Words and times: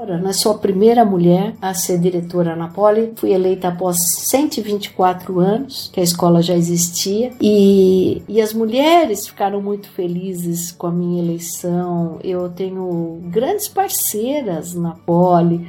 Eu 0.00 0.32
sou 0.32 0.52
a 0.52 0.58
primeira 0.58 1.04
mulher 1.04 1.56
a 1.60 1.74
ser 1.74 1.98
diretora 1.98 2.54
na 2.54 2.68
Poli. 2.68 3.14
Fui 3.16 3.32
eleita 3.32 3.66
após 3.66 3.96
124 4.28 5.40
anos 5.40 5.90
que 5.92 5.98
a 5.98 6.04
escola 6.04 6.40
já 6.40 6.54
existia. 6.54 7.32
E, 7.40 8.22
e 8.28 8.40
as 8.40 8.52
mulheres 8.52 9.26
ficaram 9.26 9.60
muito 9.60 9.90
felizes 9.90 10.70
com 10.70 10.86
a 10.86 10.92
minha 10.92 11.20
eleição. 11.20 12.20
Eu 12.22 12.48
tenho 12.48 13.20
grandes 13.24 13.66
parceiras 13.66 14.72
na 14.72 14.92
Poli, 14.92 15.66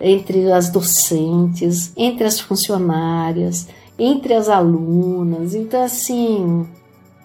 entre 0.00 0.50
as 0.50 0.70
docentes, 0.70 1.92
entre 1.96 2.24
as 2.24 2.40
funcionárias, 2.40 3.68
entre 3.96 4.34
as 4.34 4.48
alunas. 4.48 5.54
Então, 5.54 5.84
assim, 5.84 6.66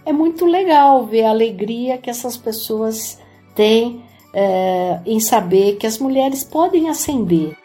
é 0.06 0.14
muito 0.14 0.46
legal 0.46 1.04
ver 1.08 1.24
a 1.24 1.32
alegria 1.32 1.98
que 1.98 2.12
essas 2.12 2.38
pessoas 2.38 3.18
têm 3.56 4.04
é, 4.34 5.00
em 5.06 5.20
saber 5.20 5.78
que 5.78 5.86
as 5.86 6.00
mulheres 6.00 6.44
podem 6.44 6.90
ascender. 6.90 7.56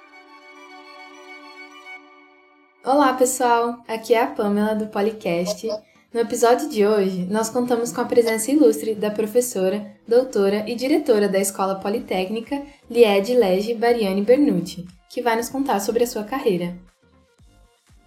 Olá, 2.85 3.15
pessoal! 3.15 3.79
Aqui 3.89 4.15
é 4.15 4.23
a 4.23 4.27
Pamela 4.27 4.75
do 4.75 4.87
Policast. 4.87 5.67
No 6.13 6.21
episódio 6.21 6.69
de 6.69 6.87
hoje, 6.87 7.27
nós 7.31 7.51
contamos 7.51 7.93
com 7.93 8.01
a 8.01 8.05
presença 8.05 8.51
ilustre 8.51 8.95
da 8.95 9.11
professora, 9.11 9.95
doutora 10.07 10.65
e 10.67 10.75
diretora 10.75 11.29
da 11.29 11.39
Escola 11.39 11.75
Politécnica, 11.75 12.63
Liede 12.91 13.35
Lege 13.35 13.75
Bariani 13.75 14.23
Bernucci, 14.23 14.87
que 15.11 15.21
vai 15.21 15.37
nos 15.37 15.49
contar 15.49 15.81
sobre 15.81 16.05
a 16.05 16.07
sua 16.07 16.25
carreira. 16.25 16.77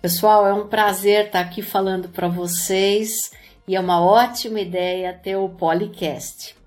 Pessoal, 0.01 0.48
é 0.48 0.53
um 0.53 0.67
prazer 0.67 1.27
estar 1.27 1.41
aqui 1.41 1.62
falando 1.62 2.09
para 2.09 2.27
vocês 2.27 3.31
e 3.67 3.75
é 3.75 3.79
uma 3.79 4.01
ótima 4.01 4.59
ideia 4.59 5.13
ter 5.13 5.35
o 5.35 5.48
Policast. 5.48 6.60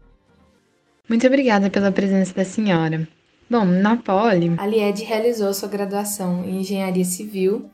Muito 1.08 1.26
obrigada 1.26 1.68
pela 1.68 1.92
presença 1.92 2.32
da 2.34 2.44
senhora. 2.44 3.06
Bom, 3.48 3.64
na 3.64 3.96
Poli, 3.96 4.54
a 4.56 4.66
Lied 4.66 5.02
realizou 5.04 5.52
sua 5.52 5.68
graduação 5.68 6.42
em 6.44 6.60
Engenharia 6.60 7.04
Civil 7.04 7.66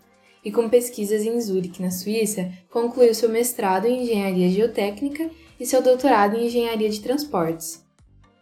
e, 0.45 0.51
com 0.51 0.69
pesquisas 0.69 1.23
em 1.23 1.41
Zurique, 1.41 1.81
na 1.81 1.93
Suíça, 1.93 2.51
concluiu 2.69 3.15
seu 3.15 3.29
mestrado 3.29 3.87
em 3.87 4.03
Engenharia 4.03 4.51
Geotécnica 4.51 5.31
e 5.61 5.65
seu 5.65 5.81
doutorado 5.81 6.37
em 6.37 6.47
Engenharia 6.47 6.91
de 6.91 7.01
Transportes. 7.01 7.85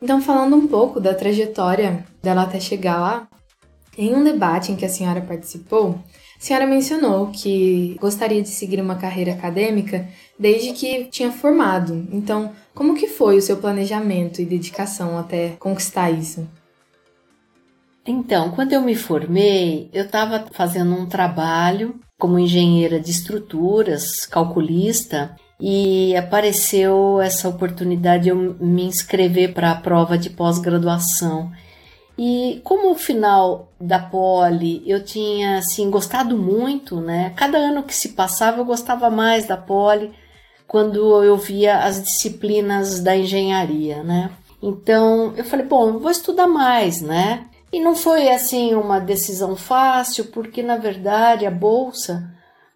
Então, 0.00 0.22
falando 0.22 0.56
um 0.56 0.66
pouco 0.66 0.98
da 0.98 1.12
trajetória 1.12 2.06
dela 2.22 2.42
até 2.42 2.58
chegar 2.58 2.98
lá, 2.98 3.28
em 3.96 4.14
um 4.14 4.24
debate 4.24 4.72
em 4.72 4.76
que 4.76 4.84
a 4.84 4.88
senhora 4.88 5.20
participou, 5.20 5.98
a 6.38 6.40
senhora 6.40 6.66
mencionou 6.66 7.32
que 7.32 7.96
gostaria 8.00 8.40
de 8.40 8.48
seguir 8.48 8.80
uma 8.80 8.94
carreira 8.94 9.32
acadêmica 9.32 10.08
desde 10.38 10.72
que 10.72 11.06
tinha 11.06 11.32
formado. 11.32 12.06
Então, 12.12 12.52
como 12.78 12.94
que 12.94 13.08
foi 13.08 13.36
o 13.36 13.42
seu 13.42 13.56
planejamento 13.56 14.40
e 14.40 14.44
dedicação 14.44 15.18
até 15.18 15.56
conquistar 15.58 16.12
isso? 16.12 16.48
Então, 18.06 18.52
quando 18.52 18.72
eu 18.72 18.80
me 18.80 18.94
formei, 18.94 19.90
eu 19.92 20.04
estava 20.04 20.46
fazendo 20.52 20.94
um 20.94 21.04
trabalho 21.04 21.98
como 22.16 22.38
engenheira 22.38 23.00
de 23.00 23.10
estruturas, 23.10 24.24
calculista, 24.24 25.34
e 25.60 26.16
apareceu 26.16 27.20
essa 27.20 27.48
oportunidade 27.48 28.24
de 28.24 28.28
eu 28.28 28.36
me 28.36 28.84
inscrever 28.84 29.52
para 29.52 29.72
a 29.72 29.80
prova 29.80 30.16
de 30.16 30.30
pós-graduação. 30.30 31.50
E 32.16 32.60
como 32.62 32.92
o 32.92 32.98
final 32.98 33.72
da 33.80 33.98
Poli 33.98 34.84
eu 34.86 35.04
tinha 35.04 35.58
assim 35.58 35.90
gostado 35.90 36.38
muito, 36.38 37.00
né? 37.00 37.32
Cada 37.34 37.58
ano 37.58 37.82
que 37.82 37.94
se 37.94 38.10
passava 38.10 38.58
eu 38.58 38.64
gostava 38.64 39.10
mais 39.10 39.48
da 39.48 39.56
Poli 39.56 40.12
quando 40.68 41.24
eu 41.24 41.36
via 41.36 41.78
as 41.78 42.00
disciplinas 42.02 43.00
da 43.00 43.16
engenharia, 43.16 44.02
né? 44.04 44.30
Então 44.62 45.32
eu 45.34 45.44
falei, 45.44 45.64
bom, 45.64 45.98
vou 45.98 46.10
estudar 46.10 46.46
mais, 46.46 47.00
né? 47.00 47.46
E 47.72 47.80
não 47.80 47.96
foi 47.96 48.28
assim 48.28 48.74
uma 48.74 48.98
decisão 48.98 49.56
fácil, 49.56 50.26
porque 50.26 50.62
na 50.62 50.76
verdade 50.76 51.46
a 51.46 51.50
bolsa 51.50 52.30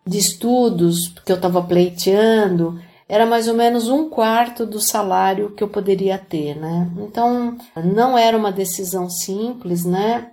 de 0.06 0.18
estudos 0.18 1.08
que 1.24 1.30
eu 1.30 1.36
estava 1.36 1.62
pleiteando 1.62 2.80
era 3.08 3.26
mais 3.26 3.46
ou 3.46 3.54
menos 3.54 3.90
um 3.90 4.08
quarto 4.08 4.64
do 4.64 4.80
salário 4.80 5.50
que 5.50 5.62
eu 5.62 5.68
poderia 5.68 6.16
ter, 6.16 6.56
né? 6.56 6.90
Então 6.98 7.58
não 7.76 8.16
era 8.16 8.36
uma 8.36 8.50
decisão 8.50 9.10
simples, 9.10 9.84
né? 9.84 10.30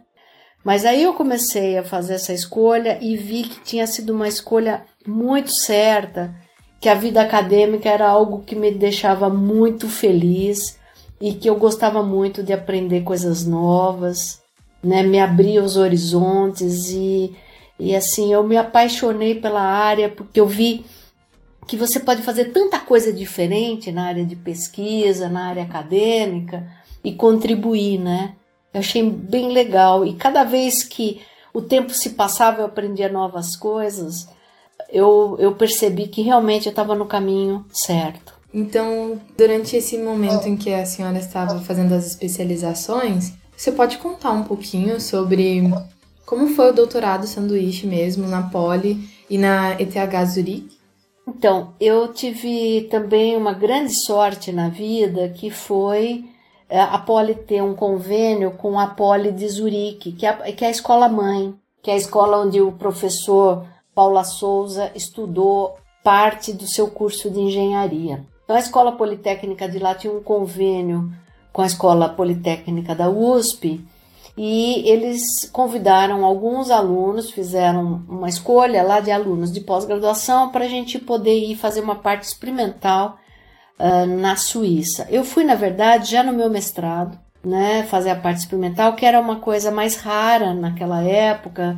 Mas 0.64 0.86
aí 0.86 1.03
eu 1.03 1.14
comecei 1.14 1.78
a 1.78 1.84
fazer 1.84 2.14
essa 2.16 2.34
escolha 2.34 2.98
e 3.02 3.18
vi 3.18 3.44
que 3.44 3.62
tinha 3.62 3.86
sido 3.86 4.14
uma 4.14 4.28
escolha 4.28 4.86
muito 5.06 5.53
certa, 5.53 6.34
que 6.79 6.88
a 6.88 6.95
vida 6.95 7.22
acadêmica 7.22 7.90
era 7.90 8.07
algo 8.07 8.44
que 8.44 8.56
me 8.56 8.72
deixava 8.72 9.29
muito 9.29 9.88
feliz 9.88 10.79
e 11.19 11.34
que 11.34 11.50
eu 11.50 11.56
gostava 11.56 12.01
muito 12.01 12.41
de 12.41 12.53
aprender 12.53 13.01
coisas 13.01 13.45
novas, 13.45 14.41
né? 14.81 15.03
Me 15.03 15.19
abria 15.19 15.62
os 15.62 15.75
horizontes 15.75 16.89
e, 16.89 17.35
e 17.78 17.95
assim 17.95 18.31
eu 18.31 18.44
me 18.44 18.56
apaixonei 18.56 19.35
pela 19.35 19.62
área 19.62 20.09
porque 20.09 20.39
eu 20.39 20.47
vi 20.47 20.85
que 21.68 21.75
você 21.75 22.00
pode 22.00 22.23
fazer 22.23 22.45
tanta 22.45 22.79
coisa 22.79 23.12
diferente 23.12 23.91
na 23.91 24.06
área 24.06 24.25
de 24.25 24.35
pesquisa, 24.35 25.29
na 25.29 25.47
área 25.47 25.63
acadêmica 25.63 26.66
e 27.03 27.13
contribuir, 27.13 28.00
né? 28.00 28.35
Eu 28.73 28.79
achei 28.79 29.07
bem 29.07 29.51
legal 29.51 30.06
e 30.06 30.13
cada 30.13 30.44
vez 30.44 30.84
que 30.84 31.22
o 31.53 31.62
tempo 31.62 31.94
se 31.94 32.12
passava 32.12 32.62
eu 32.62 32.66
aprendia 32.66 33.09
novas 33.09 33.56
coisas, 33.56 34.29
eu, 34.91 35.35
eu 35.39 35.55
percebi 35.55 36.07
que 36.07 36.22
realmente 36.22 36.66
eu 36.66 36.72
estava 36.72 36.95
no 36.95 37.05
caminho 37.05 37.66
certo. 37.72 38.33
Então, 38.53 39.19
durante 39.38 39.75
esse 39.75 39.97
momento 39.97 40.47
em 40.47 40.57
que 40.57 40.73
a 40.73 40.85
senhora 40.85 41.19
estava 41.19 41.59
fazendo 41.59 41.94
as 41.94 42.07
especializações, 42.07 43.33
você 43.55 43.72
pode 43.72 43.97
contar 43.97 44.31
um 44.31 44.44
pouquinho 44.44 45.00
sobre 45.00 45.61
como 46.25 46.47
foi 46.50 46.69
o 46.69 46.73
doutorado 46.73 47.27
sanduíche 47.27 47.85
mesmo 47.85 48.27
na 48.27 48.44
Poli 48.44 49.07
e 49.29 49.38
na 49.38 49.73
ETH 49.79 50.25
Zurich? 50.27 50.79
Então, 51.27 51.73
eu 51.79 52.07
tive 52.11 52.88
também 52.89 53.38
uma 53.38 53.53
grande 53.53 53.94
sorte 54.03 54.51
na 54.51 54.69
vida 54.69 55.29
que 55.29 55.51
foi 55.51 56.25
é, 56.67 56.79
a 56.79 56.97
Poli 56.97 57.35
ter 57.35 57.61
um 57.61 57.75
convênio 57.75 58.51
com 58.51 58.79
a 58.79 58.88
Poli 58.88 59.31
de 59.31 59.47
Zurique, 59.47 60.11
que 60.11 60.25
é, 60.25 60.33
que 60.51 60.66
é 60.66 60.67
a 60.67 60.71
escola 60.71 61.07
mãe, 61.07 61.53
que 61.83 61.91
é 61.91 61.94
a 61.94 61.97
escola 61.97 62.39
onde 62.39 62.59
o 62.61 62.71
professor 62.71 63.66
Paula 64.00 64.24
Souza 64.24 64.94
estudou 64.96 65.78
parte 66.02 66.54
do 66.54 66.66
seu 66.66 66.88
curso 66.88 67.30
de 67.30 67.42
engenharia. 67.42 68.26
Então, 68.46 68.56
a 68.56 68.60
Escola 68.60 68.94
Politécnica 68.94 69.68
de 69.68 69.78
lá 69.78 69.94
tinha 69.94 70.14
um 70.14 70.24
convênio 70.24 71.12
com 71.52 71.62
a 71.62 71.66
Escola 71.66 72.08
Politécnica 72.08 72.96
da 72.96 73.10
USP 73.10 73.86
e 74.38 74.90
eles 74.90 75.50
convidaram 75.52 76.24
alguns 76.24 76.72
alunos, 76.72 77.30
fizeram 77.30 78.06
uma 78.08 78.30
escolha 78.30 78.84
lá 78.84 79.02
de 79.02 79.12
alunos 79.12 79.52
de 79.52 79.60
pós-graduação 79.60 80.50
para 80.50 80.64
a 80.64 80.70
gente 80.70 80.98
poder 80.98 81.38
ir 81.38 81.58
fazer 81.58 81.81
uma 81.81 81.96
parte 81.96 82.24
experimental 82.24 83.18
uh, 83.78 84.06
na 84.06 84.38
Suíça. 84.38 85.10
Eu 85.10 85.26
fui, 85.26 85.44
na 85.44 85.56
verdade, 85.56 86.12
já 86.12 86.24
no 86.24 86.31
meu 86.31 86.50
mestrado, 86.50 87.20
né, 87.44 87.84
fazer 87.84 88.12
a 88.12 88.16
parte 88.16 88.40
experimental, 88.40 88.94
que 88.94 89.06
era 89.06 89.20
uma 89.20 89.42
coisa 89.42 89.70
mais 89.70 89.98
rara 89.98 90.54
naquela 90.54 91.04
época, 91.04 91.78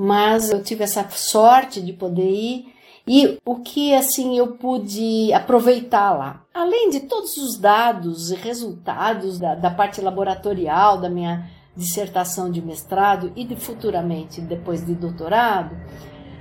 mas 0.00 0.50
eu 0.50 0.62
tive 0.62 0.82
essa 0.82 1.06
sorte 1.10 1.82
de 1.82 1.92
poder 1.92 2.30
ir 2.30 2.74
e 3.06 3.38
o 3.44 3.56
que 3.56 3.94
assim 3.94 4.38
eu 4.38 4.52
pude 4.52 5.30
aproveitar 5.34 6.16
lá. 6.16 6.42
Além 6.54 6.88
de 6.88 7.00
todos 7.00 7.36
os 7.36 7.58
dados 7.58 8.30
e 8.30 8.34
resultados 8.34 9.38
da, 9.38 9.54
da 9.54 9.70
parte 9.70 10.00
laboratorial 10.00 10.96
da 10.98 11.10
minha 11.10 11.50
dissertação 11.76 12.50
de 12.50 12.62
mestrado 12.62 13.30
e 13.36 13.44
de, 13.44 13.56
futuramente 13.56 14.40
depois 14.40 14.86
de 14.86 14.94
doutorado, 14.94 15.76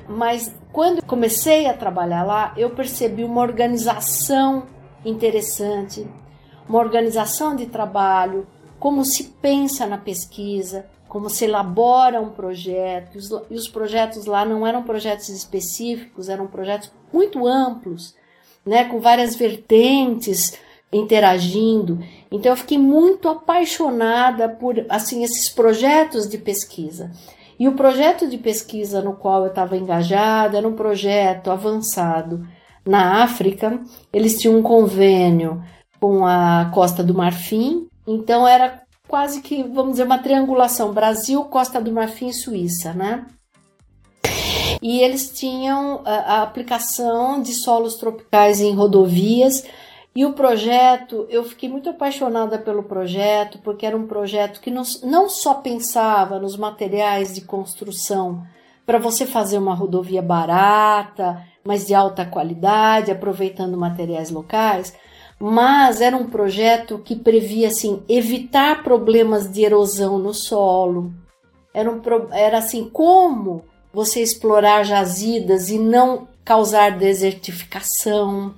mas 0.07 0.55
quando 0.71 1.03
comecei 1.03 1.67
a 1.67 1.73
trabalhar 1.73 2.23
lá, 2.23 2.53
eu 2.55 2.69
percebi 2.69 3.25
uma 3.25 3.41
organização 3.41 4.67
interessante, 5.03 6.07
uma 6.67 6.79
organização 6.79 7.57
de 7.57 7.65
trabalho, 7.65 8.47
como 8.79 9.03
se 9.03 9.25
pensa 9.41 9.85
na 9.85 9.97
pesquisa, 9.97 10.85
como 11.09 11.27
se 11.29 11.45
elabora 11.45 12.21
um 12.21 12.29
projeto. 12.29 13.17
E 13.49 13.55
os 13.55 13.67
projetos 13.67 14.25
lá 14.25 14.45
não 14.45 14.65
eram 14.65 14.83
projetos 14.83 15.27
específicos, 15.29 16.29
eram 16.29 16.47
projetos 16.47 16.91
muito 17.11 17.45
amplos, 17.45 18.15
né, 18.65 18.85
com 18.85 18.99
várias 18.99 19.35
vertentes 19.35 20.57
interagindo. 20.93 21.99
Então 22.31 22.51
eu 22.51 22.57
fiquei 22.57 22.77
muito 22.77 23.27
apaixonada 23.27 24.47
por 24.47 24.85
assim 24.87 25.23
esses 25.23 25.49
projetos 25.49 26.29
de 26.29 26.37
pesquisa. 26.37 27.11
E 27.59 27.67
o 27.67 27.73
projeto 27.73 28.27
de 28.27 28.37
pesquisa 28.37 29.01
no 29.01 29.13
qual 29.13 29.41
eu 29.41 29.49
estava 29.49 29.75
engajada 29.75 30.57
era 30.57 30.67
um 30.67 30.75
projeto 30.75 31.51
avançado 31.51 32.47
na 32.85 33.23
África. 33.23 33.81
Eles 34.13 34.37
tinham 34.37 34.57
um 34.57 34.63
convênio 34.63 35.61
com 35.99 36.25
a 36.25 36.71
Costa 36.73 37.03
do 37.03 37.13
Marfim, 37.13 37.87
então 38.07 38.47
era 38.47 38.81
quase 39.09 39.41
que, 39.41 39.63
vamos 39.63 39.93
dizer, 39.93 40.03
uma 40.03 40.19
triangulação 40.19 40.93
Brasil, 40.93 41.43
Costa 41.45 41.81
do 41.81 41.91
Marfim 41.91 42.27
e 42.27 42.33
Suíça, 42.33 42.93
né? 42.93 43.25
E 44.81 45.01
eles 45.01 45.31
tinham 45.31 46.01
a, 46.05 46.11
a 46.11 46.43
aplicação 46.43 47.41
de 47.41 47.53
solos 47.53 47.95
tropicais 47.95 48.61
em 48.61 48.73
rodovias 48.73 49.65
E 50.15 50.25
o 50.25 50.33
projeto, 50.33 51.27
eu 51.29 51.43
fiquei 51.43 51.67
muito 51.67 51.89
apaixonada 51.89 52.57
pelo 52.57 52.83
projeto, 52.83 53.59
porque 53.63 53.85
era 53.85 53.97
um 53.97 54.07
projeto 54.07 54.61
que 54.61 54.71
não, 54.71 54.83
não 55.03 55.27
só 55.27 55.55
pensava 55.55 56.39
nos 56.39 56.55
materiais 56.55 57.33
de 57.33 57.41
construção 57.41 58.43
para 58.85 58.99
você 58.99 59.25
fazer 59.25 59.57
uma 59.57 59.75
rodovia 59.75 60.21
barata, 60.21 61.43
mas 61.63 61.85
de 61.85 61.93
alta 61.93 62.25
qualidade, 62.25 63.11
aproveitando 63.11 63.77
materiais 63.77 64.31
locais, 64.31 64.95
mas 65.39 66.01
era 66.01 66.17
um 66.17 66.27
projeto 66.27 66.99
que 66.99 67.15
previa 67.15 67.69
assim 67.69 68.03
evitar 68.09 68.83
problemas 68.83 69.51
de 69.51 69.63
erosão 69.63 70.19
no 70.19 70.33
solo. 70.33 71.13
Era, 71.73 71.89
um, 71.89 72.01
era 72.31 72.57
assim 72.57 72.89
como 72.89 73.63
você 73.93 74.21
explorar 74.21 74.83
jazidas 74.83 75.69
e 75.69 75.79
não 75.79 76.27
causar 76.43 76.97
desertificação 76.97 78.53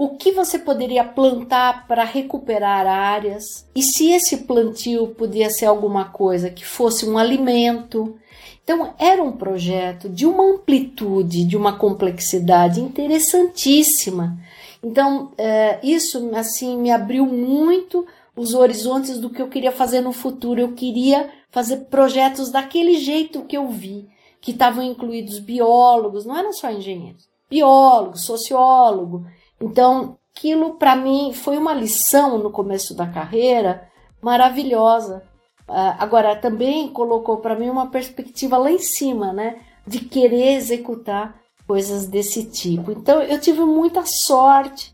o 0.00 0.16
que 0.16 0.32
você 0.32 0.58
poderia 0.58 1.04
plantar 1.04 1.86
para 1.86 2.04
recuperar 2.04 2.86
áreas 2.86 3.66
e 3.76 3.82
se 3.82 4.10
esse 4.10 4.38
plantio 4.38 5.08
podia 5.08 5.50
ser 5.50 5.66
alguma 5.66 6.06
coisa 6.06 6.48
que 6.48 6.64
fosse 6.64 7.06
um 7.06 7.18
alimento. 7.18 8.16
Então, 8.64 8.94
era 8.98 9.22
um 9.22 9.32
projeto 9.32 10.08
de 10.08 10.24
uma 10.24 10.54
amplitude, 10.54 11.44
de 11.44 11.54
uma 11.54 11.76
complexidade 11.76 12.80
interessantíssima. 12.80 14.38
Então, 14.82 15.32
é, 15.36 15.78
isso 15.82 16.30
assim 16.34 16.78
me 16.78 16.90
abriu 16.90 17.26
muito 17.26 18.06
os 18.34 18.54
horizontes 18.54 19.18
do 19.18 19.30
que 19.30 19.42
eu 19.42 19.48
queria 19.48 19.72
fazer 19.72 20.00
no 20.00 20.12
futuro. 20.12 20.60
Eu 20.60 20.72
queria 20.72 21.30
fazer 21.50 21.86
projetos 21.86 22.50
daquele 22.50 22.98
jeito 22.98 23.42
que 23.42 23.56
eu 23.56 23.68
vi, 23.68 24.08
que 24.40 24.52
estavam 24.52 24.82
incluídos 24.82 25.38
biólogos, 25.38 26.24
não 26.24 26.36
eram 26.36 26.52
só 26.52 26.70
engenheiros, 26.70 27.28
biólogos, 27.50 28.24
sociólogo, 28.24 29.26
então, 29.60 30.16
aquilo 30.34 30.74
para 30.74 30.96
mim 30.96 31.32
foi 31.34 31.58
uma 31.58 31.74
lição 31.74 32.38
no 32.38 32.50
começo 32.50 32.94
da 32.94 33.06
carreira 33.06 33.88
maravilhosa. 34.22 35.22
Uh, 35.68 35.94
agora, 35.98 36.34
também 36.34 36.88
colocou 36.88 37.36
para 37.36 37.54
mim 37.54 37.68
uma 37.68 37.90
perspectiva 37.90 38.56
lá 38.56 38.70
em 38.70 38.78
cima, 38.78 39.32
né? 39.32 39.60
De 39.86 40.00
querer 40.00 40.54
executar 40.54 41.38
coisas 41.70 42.04
desse 42.04 42.46
tipo. 42.46 42.90
Então, 42.90 43.22
eu 43.22 43.40
tive 43.40 43.60
muita 43.60 44.02
sorte 44.04 44.92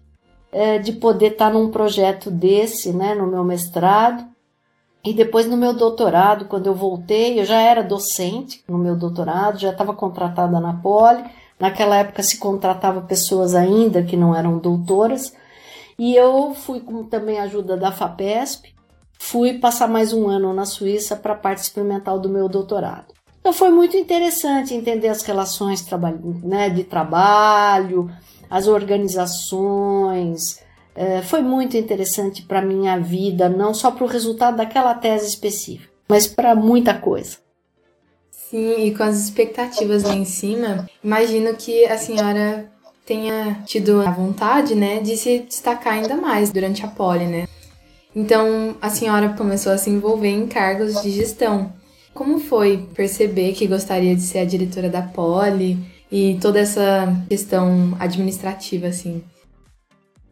uh, 0.52 0.78
de 0.82 0.93
poder 0.93 1.32
estar 1.32 1.50
num 1.50 1.70
projeto 1.70 2.31
desse, 2.31 2.93
né? 2.93 3.14
No 3.14 3.26
meu 3.26 3.43
mestrado. 3.43 4.26
E 5.02 5.14
depois 5.14 5.46
no 5.46 5.56
meu 5.56 5.73
doutorado, 5.73 6.44
quando 6.44 6.67
eu 6.67 6.75
voltei, 6.75 7.40
eu 7.40 7.46
já 7.46 7.58
era 7.62 7.82
docente 7.82 8.62
no 8.69 8.76
meu 8.76 8.94
doutorado, 8.94 9.58
já 9.58 9.70
estava 9.70 9.94
contratada 9.94 10.61
na 10.61 10.75
Poli 10.75 11.25
Naquela 11.58 11.96
época 11.96 12.23
se 12.23 12.37
contratava 12.37 13.00
pessoas 13.00 13.55
ainda 13.55 14.02
que 14.02 14.14
não 14.14 14.37
eram 14.37 14.58
doutoras. 14.58 15.34
E 15.99 16.14
eu 16.14 16.52
fui 16.55 16.81
com 16.81 17.05
também 17.05 17.38
a 17.38 17.44
ajuda 17.44 17.75
da 17.75 17.90
FAPESP, 17.90 18.75
fui 19.19 19.55
passar 19.58 19.88
mais 19.88 20.12
um 20.12 20.28
ano 20.28 20.52
na 20.52 20.67
Suíça 20.67 21.17
para 21.17 21.32
a 21.32 21.38
parte 21.38 21.62
experimental 21.62 22.19
do 22.20 22.28
meu 22.28 22.50
doutorado. 22.50 23.15
Então 23.46 23.54
foi 23.54 23.70
muito 23.70 23.96
interessante 23.96 24.75
entender 24.75 25.06
as 25.06 25.22
relações 25.22 25.87
né, 26.43 26.69
de 26.69 26.82
trabalho, 26.82 28.10
as 28.50 28.66
organizações. 28.66 30.58
É, 30.96 31.22
foi 31.22 31.43
muito 31.43 31.76
interessante 31.76 32.43
para 32.43 32.60
minha 32.60 32.98
vida, 32.98 33.48
não 33.48 33.72
só 33.72 33.93
para 33.93 34.02
o 34.02 34.08
resultado 34.08 34.56
daquela 34.56 34.94
tese 34.94 35.28
específica, 35.28 35.88
mas 36.08 36.26
para 36.26 36.56
muita 36.56 36.93
coisa. 36.94 37.37
Sim, 38.32 38.84
e 38.84 38.93
com 38.93 39.04
as 39.04 39.16
expectativas 39.16 40.02
lá 40.02 40.16
em 40.16 40.25
cima, 40.25 40.90
imagino 41.04 41.54
que 41.54 41.87
a 41.87 41.96
senhora 41.96 42.69
tenha 43.04 43.62
tido 43.64 44.00
a 44.00 44.10
vontade, 44.10 44.75
né, 44.75 44.99
de 44.99 45.16
se 45.16 45.38
destacar 45.38 45.92
ainda 45.92 46.16
mais 46.16 46.50
durante 46.50 46.84
a 46.84 46.88
poli, 46.88 47.26
né? 47.26 47.46
Então, 48.12 48.76
a 48.82 48.90
senhora 48.90 49.34
começou 49.38 49.70
a 49.70 49.78
se 49.78 49.88
envolver 49.88 50.31
em 50.31 50.49
cargos 50.49 51.00
de 51.00 51.12
gestão. 51.12 51.72
Como 52.16 52.40
foi 52.40 52.78
perceber 52.94 53.52
que 53.52 53.66
gostaria 53.66 54.16
de 54.16 54.22
ser 54.22 54.38
a 54.38 54.44
diretora 54.46 54.88
da 54.88 55.02
poli 55.02 55.78
e 56.10 56.38
toda 56.40 56.58
essa 56.58 57.14
questão 57.28 57.94
administrativa, 58.00 58.86
assim? 58.86 59.22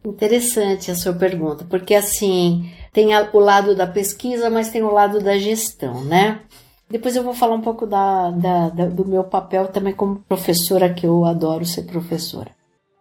Interessante 0.03 0.89
a 0.89 0.95
sua 0.95 1.13
pergunta, 1.13 1.63
porque 1.69 1.93
assim, 1.93 2.67
tem 2.91 3.09
o 3.15 3.39
lado 3.39 3.75
da 3.75 3.85
pesquisa, 3.85 4.49
mas 4.49 4.69
tem 4.69 4.81
o 4.81 4.91
lado 4.91 5.19
da 5.21 5.37
gestão, 5.37 6.03
né? 6.03 6.41
Depois 6.89 7.15
eu 7.15 7.23
vou 7.23 7.35
falar 7.35 7.53
um 7.55 7.61
pouco 7.61 7.85
da, 7.85 8.31
da, 8.31 8.69
da, 8.69 8.85
do 8.87 9.05
meu 9.05 9.23
papel 9.23 9.67
também 9.67 9.93
como 9.93 10.23
professora, 10.27 10.91
que 10.91 11.05
eu 11.05 11.23
adoro 11.23 11.65
ser 11.65 11.83
professora. 11.83 12.49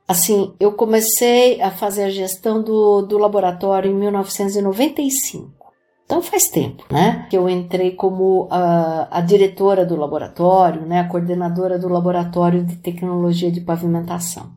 Assim, 0.07 0.53
eu 0.61 0.73
comecei 0.73 1.59
a 1.63 1.71
fazer 1.71 2.05
a 2.05 2.11
gestão 2.11 2.63
do, 2.63 3.01
do 3.01 3.17
laboratório 3.17 3.91
em 3.91 3.95
1995. 3.95 5.64
Então 6.05 6.21
faz 6.21 6.49
tempo, 6.49 6.85
né? 6.91 7.27
Que 7.31 7.37
eu 7.37 7.49
entrei 7.49 7.93
como 7.93 8.47
a, 8.51 9.09
a 9.11 9.21
diretora 9.21 9.87
do 9.87 9.97
laboratório, 9.97 10.83
né? 10.83 11.01
A 11.01 11.09
coordenadora 11.09 11.79
do 11.79 11.89
laboratório 11.89 12.63
de 12.63 12.77
tecnologia 12.77 13.51
de 13.51 13.61
pavimentação. 13.61 14.53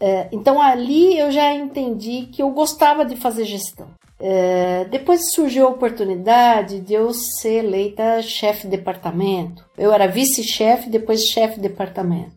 É, 0.00 0.28
então 0.32 0.60
ali 0.60 1.18
eu 1.18 1.30
já 1.30 1.54
entendi 1.54 2.28
que 2.32 2.42
eu 2.42 2.50
gostava 2.50 3.04
de 3.04 3.16
fazer 3.16 3.44
gestão. 3.44 3.88
É, 4.18 4.86
depois 4.86 5.32
surgiu 5.32 5.66
a 5.66 5.70
oportunidade 5.70 6.80
de 6.80 6.94
eu 6.94 7.12
ser 7.12 7.64
eleita 7.64 8.22
chefe 8.22 8.62
de 8.62 8.76
departamento. 8.76 9.64
Eu 9.76 9.92
era 9.92 10.06
vice-chefe, 10.06 10.88
depois 10.88 11.26
chefe 11.26 11.56
de 11.56 11.68
departamento. 11.68 12.32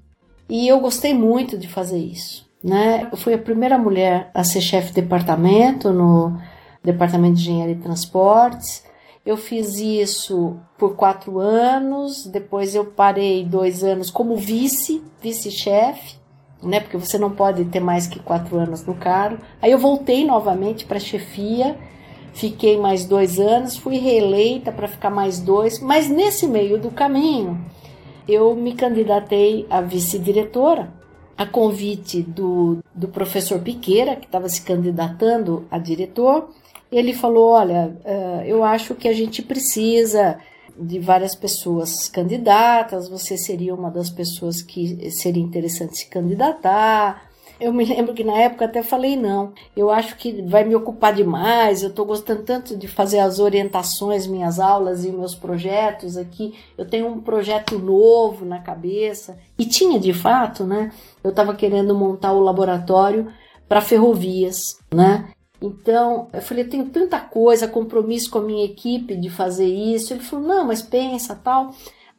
E 0.49 0.67
eu 0.67 0.79
gostei 0.79 1.13
muito 1.13 1.57
de 1.57 1.67
fazer 1.67 1.99
isso. 1.99 2.47
Né? 2.61 3.07
Eu 3.09 3.17
fui 3.17 3.33
a 3.33 3.37
primeira 3.37 3.77
mulher 3.77 4.29
a 4.33 4.43
ser 4.43 4.59
chefe 4.59 4.89
de 4.89 5.01
departamento 5.01 5.93
no 5.93 6.37
Departamento 6.83 7.35
de 7.35 7.41
Engenharia 7.49 7.75
e 7.75 7.79
Transportes. 7.79 8.83
Eu 9.25 9.37
fiz 9.37 9.77
isso 9.77 10.57
por 10.77 10.95
quatro 10.95 11.39
anos, 11.39 12.25
depois 12.25 12.73
eu 12.73 12.85
parei 12.85 13.43
dois 13.45 13.83
anos 13.83 14.09
como 14.09 14.35
vice, 14.35 15.03
vice-chefe 15.21 16.19
né? 16.61 16.79
Porque 16.79 16.97
você 16.97 17.17
não 17.17 17.31
pode 17.31 17.65
ter 17.65 17.79
mais 17.79 18.07
que 18.07 18.19
quatro 18.19 18.57
anos 18.57 18.85
no 18.85 18.93
cargo. 18.93 19.41
Aí 19.61 19.71
eu 19.71 19.79
voltei 19.79 20.25
novamente 20.25 20.85
para 20.85 20.97
a 20.97 21.01
chefia, 21.01 21.77
fiquei 22.33 22.77
mais 22.77 23.05
dois 23.05 23.39
anos, 23.39 23.77
fui 23.77 23.97
reeleita 23.97 24.71
para 24.71 24.87
ficar 24.87 25.09
mais 25.09 25.39
dois, 25.39 25.79
mas 25.79 26.09
nesse 26.09 26.47
meio 26.47 26.79
do 26.79 26.91
caminho 26.91 27.59
eu 28.27 28.55
me 28.55 28.73
candidatei 28.73 29.65
a 29.69 29.81
vice-diretora, 29.81 30.93
a 31.35 31.45
convite 31.45 32.21
do, 32.21 32.77
do 32.93 33.07
professor 33.07 33.59
Piqueira, 33.59 34.15
que 34.15 34.25
estava 34.25 34.47
se 34.49 34.61
candidatando 34.61 35.65
a 35.71 35.79
diretor. 35.79 36.49
Ele 36.91 37.13
falou: 37.13 37.51
Olha, 37.51 37.95
uh, 38.03 38.41
eu 38.45 38.63
acho 38.63 38.95
que 38.95 39.07
a 39.07 39.13
gente 39.13 39.41
precisa 39.41 40.37
de 40.79 40.97
várias 40.97 41.35
pessoas 41.35 42.07
candidatas, 42.07 43.09
você 43.09 43.37
seria 43.37 43.75
uma 43.75 43.91
das 43.91 44.09
pessoas 44.09 44.61
que 44.61 45.11
seria 45.11 45.43
interessante 45.43 45.97
se 45.97 46.09
candidatar. 46.09 47.29
Eu 47.59 47.73
me 47.73 47.83
lembro 47.83 48.13
que 48.13 48.23
na 48.23 48.37
época 48.37 48.63
até 48.63 48.81
falei 48.81 49.17
não. 49.17 49.51
Eu 49.75 49.89
acho 49.89 50.15
que 50.15 50.41
vai 50.43 50.63
me 50.63 50.73
ocupar 50.73 51.13
demais. 51.13 51.83
Eu 51.83 51.89
estou 51.89 52.05
gostando 52.05 52.43
tanto 52.43 52.77
de 52.77 52.87
fazer 52.87 53.19
as 53.19 53.37
orientações, 53.37 54.25
minhas 54.25 54.61
aulas 54.61 55.03
e 55.03 55.11
meus 55.11 55.35
projetos 55.35 56.15
aqui. 56.15 56.53
Eu 56.77 56.87
tenho 56.87 57.07
um 57.07 57.19
projeto 57.19 57.77
novo 57.77 58.45
na 58.45 58.59
cabeça 58.59 59.37
e 59.57 59.65
tinha 59.65 59.99
de 59.99 60.13
fato, 60.13 60.63
né? 60.63 60.93
Eu 61.21 61.31
estava 61.31 61.53
querendo 61.53 61.93
montar 61.93 62.31
o 62.31 62.39
laboratório 62.39 63.27
para 63.67 63.81
ferrovias, 63.81 64.77
né? 64.89 65.27
Então, 65.61 66.27
eu 66.31 66.41
falei, 66.41 66.63
eu 66.63 66.69
tenho 66.69 66.85
tanta 66.85 67.19
coisa, 67.19 67.67
compromisso 67.67 68.29
com 68.29 68.39
a 68.39 68.43
minha 68.43 68.65
equipe 68.65 69.15
de 69.15 69.29
fazer 69.29 69.67
isso. 69.67 70.13
Ele 70.13 70.21
falou, 70.21 70.47
não, 70.47 70.65
mas 70.65 70.81
pensa, 70.81 71.35
tal. 71.35 71.73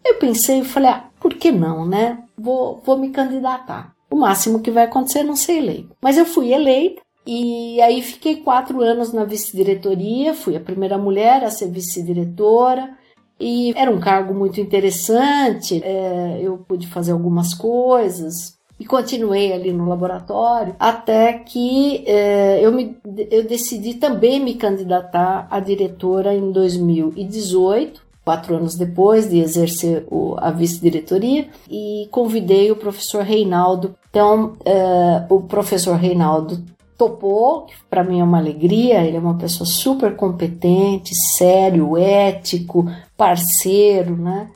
Eu 0.05 0.17
pensei, 0.17 0.61
eu 0.61 0.65
falei, 0.65 0.91
ah, 0.91 1.05
por 1.19 1.35
que 1.35 1.51
não, 1.51 1.87
né? 1.87 2.23
Vou, 2.37 2.81
vou 2.85 2.99
me 2.99 3.11
candidatar. 3.11 3.95
O 4.11 4.17
máximo 4.17 4.61
que 4.61 4.71
vai 4.71 4.85
acontecer 4.85 5.21
é 5.21 5.25
não 5.25 5.37
ser 5.37 5.59
eleito. 5.59 5.95
Mas 6.01 6.19
eu 6.19 6.25
fui 6.25 6.53
eleita 6.53 7.01
e 7.27 7.81
aí 7.81 8.03
fiquei 8.03 8.37
quatro 8.37 8.81
anos 8.83 9.13
na 9.13 9.25
vice-diretoria, 9.25 10.35
fui 10.35 10.57
a 10.57 10.61
primeira 10.61 10.99
mulher 10.99 11.45
a 11.45 11.51
ser 11.51 11.71
vice-diretora. 11.71 12.97
E 13.39 13.73
era 13.75 13.91
um 13.91 14.01
cargo 14.01 14.35
muito 14.35 14.61
interessante, 14.61 15.81
é, 15.83 16.41
eu 16.43 16.59
pude 16.59 16.87
fazer 16.87 17.13
algumas 17.13 17.55
coisas, 17.55 18.59
e 18.81 18.85
continuei 18.87 19.53
ali 19.53 19.73
no 19.73 19.87
laboratório 19.87 20.75
até 20.81 21.35
que 21.35 22.03
é, 22.07 22.59
eu, 22.65 22.73
me, 22.73 22.97
eu 23.31 23.45
decidi 23.45 23.95
também 23.95 24.41
me 24.41 24.55
candidatar 24.55 25.47
a 25.51 25.61
diretora 25.61 26.35
em 26.35 26.51
2018 26.51 28.11
quatro 28.25 28.55
anos 28.55 28.77
depois 28.77 29.29
de 29.29 29.41
exercer 29.41 30.07
o, 30.09 30.37
a 30.39 30.51
vice-diretoria, 30.51 31.49
e 31.69 32.07
convidei 32.13 32.71
o 32.71 32.77
professor 32.77 33.25
Reinaldo. 33.25 33.97
Então, 34.09 34.57
é, 34.65 35.25
o 35.29 35.41
professor 35.41 35.97
Reinaldo 35.97 36.63
topou, 36.97 37.63
que 37.63 37.75
para 37.89 38.05
mim 38.05 38.21
é 38.21 38.25
uma 38.25 38.39
alegria, 38.39 39.03
ele 39.03 39.17
é 39.17 39.21
uma 39.21 39.37
pessoa 39.37 39.67
super 39.67 40.15
competente, 40.15 41.13
sério, 41.37 41.97
ético, 41.97 42.87
parceiro, 43.17 44.17
né? 44.17 44.51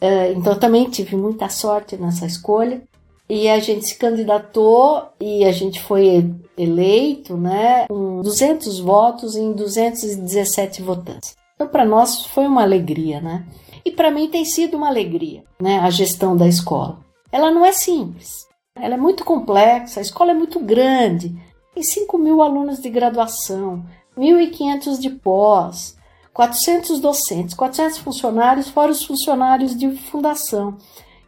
É, 0.00 0.32
então, 0.32 0.54
também 0.56 0.88
tive 0.90 1.16
muita 1.16 1.48
sorte 1.48 1.96
nessa 1.96 2.26
escolha. 2.26 2.82
E 3.28 3.48
a 3.48 3.58
gente 3.58 3.86
se 3.86 3.96
candidatou 3.96 5.08
e 5.20 5.44
a 5.44 5.52
gente 5.52 5.82
foi 5.82 6.30
eleito, 6.56 7.36
né, 7.36 7.86
com 7.88 8.20
200 8.20 8.80
votos 8.80 9.34
em 9.36 9.52
217 9.52 10.82
votantes. 10.82 11.36
Então, 11.54 11.68
para 11.68 11.84
nós 11.84 12.26
foi 12.26 12.46
uma 12.46 12.62
alegria, 12.62 13.20
né? 13.20 13.46
E 13.84 13.90
para 13.90 14.10
mim 14.10 14.28
tem 14.28 14.44
sido 14.44 14.76
uma 14.76 14.88
alegria, 14.88 15.44
né, 15.60 15.78
a 15.78 15.90
gestão 15.90 16.36
da 16.36 16.46
escola. 16.46 16.98
Ela 17.30 17.50
não 17.50 17.64
é 17.64 17.72
simples, 17.72 18.46
ela 18.76 18.94
é 18.94 18.98
muito 18.98 19.24
complexa, 19.24 20.00
a 20.00 20.02
escola 20.02 20.30
é 20.32 20.34
muito 20.34 20.60
grande, 20.60 21.34
tem 21.74 21.82
5 21.82 22.16
mil 22.18 22.42
alunos 22.42 22.80
de 22.80 22.88
graduação, 22.88 23.84
1.500 24.16 24.98
de 24.98 25.10
pós, 25.10 25.96
400 26.32 27.00
docentes, 27.00 27.54
400 27.54 27.98
funcionários, 27.98 28.68
fora 28.68 28.90
os 28.90 29.04
funcionários 29.04 29.76
de 29.76 29.90
fundação. 29.96 30.76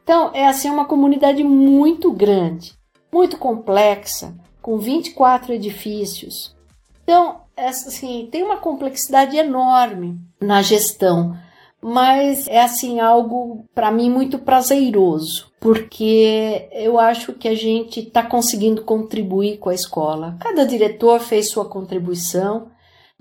Então, 0.07 0.31
é 0.33 0.47
assim 0.47 0.71
uma 0.71 0.85
comunidade 0.85 1.43
muito 1.43 2.13
grande, 2.13 2.75
muito 3.13 3.37
complexa, 3.39 4.33
com 4.63 4.79
24 4.79 5.53
edifícios. 5.53 6.55
Então, 7.03 7.41
assim, 7.57 8.29
tem 8.31 8.45
uma 8.45 8.59
complexidade 8.59 9.37
enorme 9.37 10.17
na 10.41 10.63
gestão, 10.63 11.37
mas 11.83 12.47
é 12.47 12.63
assim 12.63 13.01
algo 13.01 13.65
para 13.75 13.91
mim 13.91 14.09
muito 14.09 14.39
prazeroso, 14.39 15.51
porque 15.59 16.69
eu 16.71 17.01
acho 17.01 17.33
que 17.33 17.49
a 17.49 17.57
gente 17.57 17.99
está 17.99 18.23
conseguindo 18.23 18.83
contribuir 18.83 19.59
com 19.59 19.71
a 19.71 19.75
escola. 19.75 20.37
Cada 20.39 20.65
diretor 20.65 21.19
fez 21.19 21.51
sua 21.51 21.65
contribuição 21.65 22.69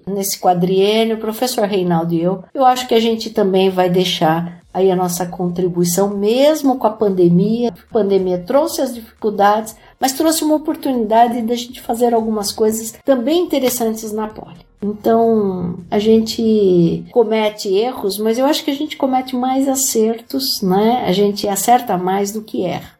nesse 0.05 0.39
quadriênio, 0.39 1.15
o 1.15 1.19
professor 1.19 1.67
Reinaldo 1.67 2.13
e 2.13 2.21
eu. 2.21 2.43
Eu 2.53 2.63
acho 2.63 2.87
que 2.87 2.93
a 2.93 2.99
gente 2.99 3.31
também 3.31 3.71
vai 3.71 3.89
deixar 3.89 4.61
aí 4.75 4.91
a 4.91 4.95
nossa 4.95 5.25
contribuição, 5.25 6.09
mesmo 6.09 6.77
com 6.77 6.85
a 6.85 6.89
pandemia. 6.91 7.69
A 7.69 7.93
pandemia 7.93 8.37
trouxe 8.39 8.81
as 8.81 8.93
dificuldades, 8.93 9.73
mas 9.97 10.11
trouxe 10.11 10.43
uma 10.43 10.55
oportunidade 10.55 11.41
de 11.41 11.53
a 11.53 11.55
gente 11.55 11.81
fazer 11.81 12.13
algumas 12.13 12.51
coisas 12.51 12.93
também 13.05 13.43
interessantes 13.43 14.11
na 14.11 14.27
Poli. 14.27 14.65
Então, 14.83 15.79
a 15.89 15.97
gente 15.97 17.05
comete 17.11 17.73
erros, 17.73 18.17
mas 18.17 18.37
eu 18.37 18.45
acho 18.45 18.65
que 18.65 18.71
a 18.71 18.75
gente 18.75 18.97
comete 18.97 19.33
mais 19.33 19.67
acertos, 19.67 20.61
né? 20.61 21.05
A 21.07 21.13
gente 21.13 21.47
acerta 21.47 21.97
mais 21.97 22.33
do 22.33 22.41
que 22.41 22.65
erra. 22.65 22.91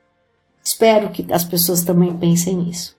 Espero 0.64 1.10
que 1.10 1.26
as 1.32 1.44
pessoas 1.44 1.84
também 1.84 2.16
pensem 2.16 2.56
nisso. 2.56 2.95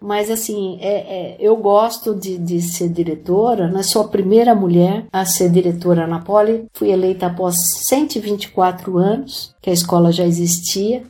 Mas 0.00 0.30
assim, 0.30 0.78
é, 0.80 0.92
é, 0.92 1.36
eu 1.38 1.54
gosto 1.56 2.14
de, 2.14 2.38
de 2.38 2.62
ser 2.62 2.88
diretora, 2.88 3.68
né? 3.68 3.82
sou 3.82 4.02
a 4.02 4.08
primeira 4.08 4.54
mulher 4.54 5.04
a 5.12 5.26
ser 5.26 5.50
diretora 5.50 6.06
na 6.06 6.20
Poli. 6.20 6.66
Fui 6.72 6.90
eleita 6.90 7.26
após 7.26 7.56
124 7.86 8.96
anos, 8.96 9.54
que 9.60 9.68
a 9.68 9.74
escola 9.74 10.10
já 10.10 10.26
existia. 10.26 11.02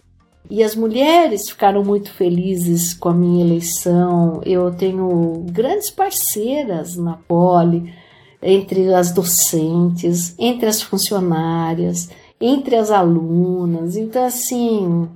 E 0.51 0.65
as 0.65 0.75
mulheres 0.75 1.49
ficaram 1.49 1.85
muito 1.85 2.11
felizes 2.11 2.93
com 2.93 3.11
a 3.11 3.15
minha 3.15 3.45
eleição. 3.45 4.41
Eu 4.45 4.73
tenho 4.73 5.45
grandes 5.53 5.91
parceiras 5.91 6.97
na 6.97 7.13
Poli, 7.29 7.95
entre 8.43 8.93
as 8.93 9.13
docentes, 9.13 10.35
entre 10.37 10.67
as 10.67 10.83
funcionárias, 10.83 12.09
entre 12.41 12.75
as 12.75 12.91
alunas. 12.91 13.97
Então, 13.97 14.25
assim, 14.25 15.09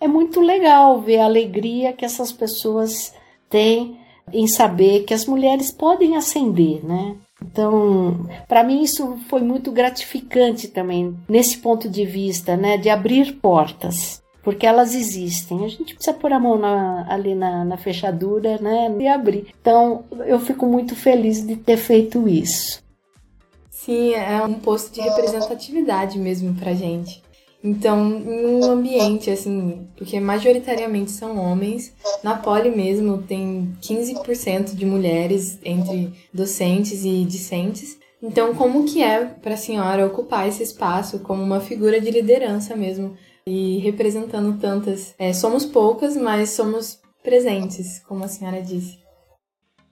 é 0.00 0.06
muito 0.06 0.40
legal 0.40 1.00
ver 1.00 1.18
a 1.18 1.24
alegria 1.24 1.92
que 1.92 2.04
essas 2.04 2.32
pessoas 2.32 3.12
têm 3.48 3.98
em 4.32 4.46
saber 4.46 5.04
que 5.04 5.14
as 5.14 5.26
mulheres 5.26 5.70
podem 5.70 6.16
ascender, 6.16 6.84
né? 6.84 7.16
Então, 7.42 8.28
para 8.46 8.64
mim 8.64 8.82
isso 8.82 9.16
foi 9.28 9.40
muito 9.40 9.70
gratificante 9.70 10.68
também 10.68 11.16
nesse 11.28 11.58
ponto 11.58 11.88
de 11.88 12.04
vista, 12.04 12.56
né, 12.56 12.76
de 12.76 12.90
abrir 12.90 13.34
portas, 13.34 14.22
porque 14.42 14.66
elas 14.66 14.94
existem. 14.94 15.64
A 15.64 15.68
gente 15.68 15.94
precisa 15.94 16.16
pôr 16.16 16.32
a 16.32 16.40
mão 16.40 16.58
na, 16.58 17.06
ali 17.08 17.34
na, 17.34 17.64
na 17.64 17.76
fechadura, 17.76 18.58
né, 18.58 18.94
e 18.98 19.06
abrir. 19.06 19.46
Então, 19.60 20.04
eu 20.26 20.40
fico 20.40 20.66
muito 20.66 20.96
feliz 20.96 21.46
de 21.46 21.56
ter 21.56 21.76
feito 21.76 22.28
isso. 22.28 22.82
Sim, 23.70 24.14
é 24.14 24.44
um 24.44 24.54
posto 24.54 24.92
de 24.92 25.00
representatividade 25.00 26.18
mesmo 26.18 26.54
pra 26.54 26.74
gente. 26.74 27.22
Então, 27.62 28.08
em 28.08 28.46
um 28.46 28.70
ambiente 28.70 29.30
assim, 29.30 29.88
porque 29.96 30.20
majoritariamente 30.20 31.10
são 31.10 31.36
homens, 31.36 31.92
na 32.22 32.36
Poli 32.36 32.70
mesmo 32.70 33.22
tem 33.22 33.76
15% 33.82 34.74
de 34.76 34.86
mulheres 34.86 35.58
entre 35.64 36.12
docentes 36.32 37.04
e 37.04 37.24
discentes. 37.24 37.98
Então, 38.22 38.54
como 38.54 38.84
que 38.84 39.02
é 39.02 39.24
para 39.24 39.54
a 39.54 39.58
senhora 39.58 40.06
ocupar 40.06 40.48
esse 40.48 40.62
espaço 40.62 41.18
como 41.20 41.42
uma 41.42 41.60
figura 41.60 42.00
de 42.00 42.10
liderança 42.10 42.76
mesmo 42.76 43.16
e 43.46 43.78
representando 43.78 44.58
tantas? 44.60 45.14
É, 45.18 45.32
somos 45.32 45.64
poucas, 45.64 46.16
mas 46.16 46.50
somos 46.50 47.00
presentes, 47.22 48.00
como 48.06 48.24
a 48.24 48.28
senhora 48.28 48.62
disse. 48.62 48.98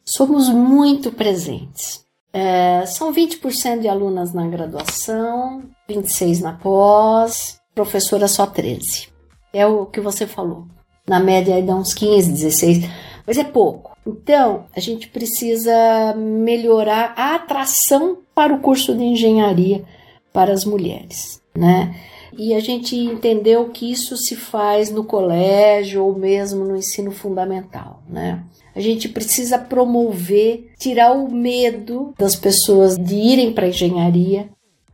Somos 0.04 0.48
muito 0.48 1.10
presentes. 1.10 2.05
É, 2.38 2.84
são 2.84 3.14
20% 3.14 3.80
de 3.80 3.88
alunas 3.88 4.34
na 4.34 4.46
graduação, 4.46 5.62
26 5.88 6.40
na 6.40 6.52
pós, 6.52 7.58
professora 7.74 8.28
só 8.28 8.44
13. 8.44 9.08
É 9.54 9.66
o 9.66 9.86
que 9.86 10.02
você 10.02 10.26
falou. 10.26 10.66
Na 11.08 11.18
média 11.18 11.54
aí 11.54 11.62
dá 11.62 11.74
uns 11.74 11.94
15, 11.94 12.30
16, 12.30 12.90
mas 13.26 13.38
é 13.38 13.44
pouco. 13.44 13.96
Então, 14.06 14.66
a 14.76 14.80
gente 14.80 15.08
precisa 15.08 16.14
melhorar 16.14 17.14
a 17.16 17.36
atração 17.36 18.18
para 18.34 18.52
o 18.52 18.60
curso 18.60 18.94
de 18.94 19.02
engenharia 19.02 19.82
para 20.30 20.52
as 20.52 20.66
mulheres, 20.66 21.40
né? 21.56 21.98
E 22.36 22.54
a 22.54 22.60
gente 22.60 22.96
entendeu 22.96 23.68
que 23.70 23.90
isso 23.90 24.16
se 24.16 24.36
faz 24.36 24.90
no 24.90 25.04
colégio 25.04 26.04
ou 26.04 26.16
mesmo 26.16 26.64
no 26.64 26.76
ensino 26.76 27.10
fundamental, 27.10 28.02
né? 28.08 28.42
A 28.74 28.80
gente 28.80 29.08
precisa 29.08 29.58
promover, 29.58 30.70
tirar 30.78 31.12
o 31.12 31.32
medo 31.32 32.12
das 32.18 32.36
pessoas 32.36 32.96
de 32.96 33.14
irem 33.14 33.52
para 33.52 33.64
a 33.64 33.70
engenharia, 33.70 34.50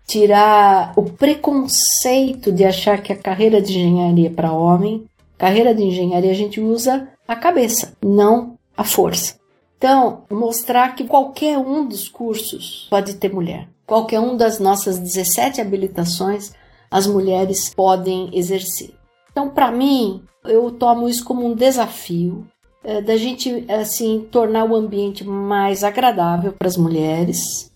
tirar 0.06 0.92
o 0.96 1.02
preconceito 1.02 2.52
de 2.52 2.64
achar 2.64 3.02
que 3.02 3.12
a 3.12 3.16
carreira 3.16 3.60
de 3.60 3.76
engenharia 3.76 4.28
é 4.28 4.32
para 4.32 4.52
homem. 4.52 5.04
Carreira 5.36 5.74
de 5.74 5.82
engenharia 5.82 6.30
a 6.30 6.34
gente 6.34 6.60
usa 6.60 7.08
a 7.26 7.34
cabeça, 7.34 7.96
não 8.00 8.56
a 8.76 8.84
força. 8.84 9.34
Então, 9.78 10.22
mostrar 10.30 10.94
que 10.94 11.04
qualquer 11.04 11.58
um 11.58 11.84
dos 11.84 12.08
cursos 12.08 12.86
pode 12.88 13.16
ter 13.16 13.32
mulher. 13.32 13.68
Qualquer 13.84 14.20
um 14.20 14.36
das 14.36 14.60
nossas 14.60 14.96
17 14.96 15.60
habilitações 15.60 16.52
as 16.92 17.06
mulheres 17.06 17.72
podem 17.74 18.28
exercer. 18.34 18.94
Então, 19.30 19.48
para 19.48 19.72
mim, 19.72 20.22
eu 20.44 20.70
tomo 20.70 21.08
isso 21.08 21.24
como 21.24 21.46
um 21.46 21.54
desafio 21.54 22.46
é, 22.84 23.00
da 23.00 23.16
gente 23.16 23.64
assim 23.68 24.26
tornar 24.30 24.64
o 24.64 24.76
ambiente 24.76 25.24
mais 25.24 25.82
agradável 25.82 26.52
para 26.52 26.68
as 26.68 26.76
mulheres 26.76 27.72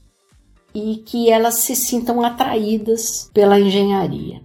e 0.75 0.97
que 0.97 1.31
elas 1.31 1.61
se 1.61 1.75
sintam 1.75 2.23
atraídas 2.23 3.31
pela 3.33 3.59
engenharia. 3.59 4.43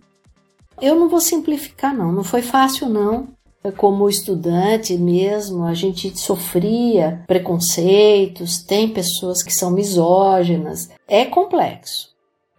Eu 0.82 0.96
não 0.96 1.10
vou 1.10 1.20
simplificar 1.20 1.96
não, 1.96 2.12
não 2.12 2.24
foi 2.24 2.42
fácil 2.42 2.88
não. 2.88 3.28
Como 3.78 4.10
estudante 4.10 4.98
mesmo, 4.98 5.66
a 5.66 5.74
gente 5.76 6.18
sofria 6.18 7.24
preconceitos, 7.28 8.64
tem 8.64 8.90
pessoas 8.90 9.44
que 9.44 9.54
são 9.54 9.70
misóginas, 9.70 10.90
é 11.08 11.26
complexo. 11.26 12.11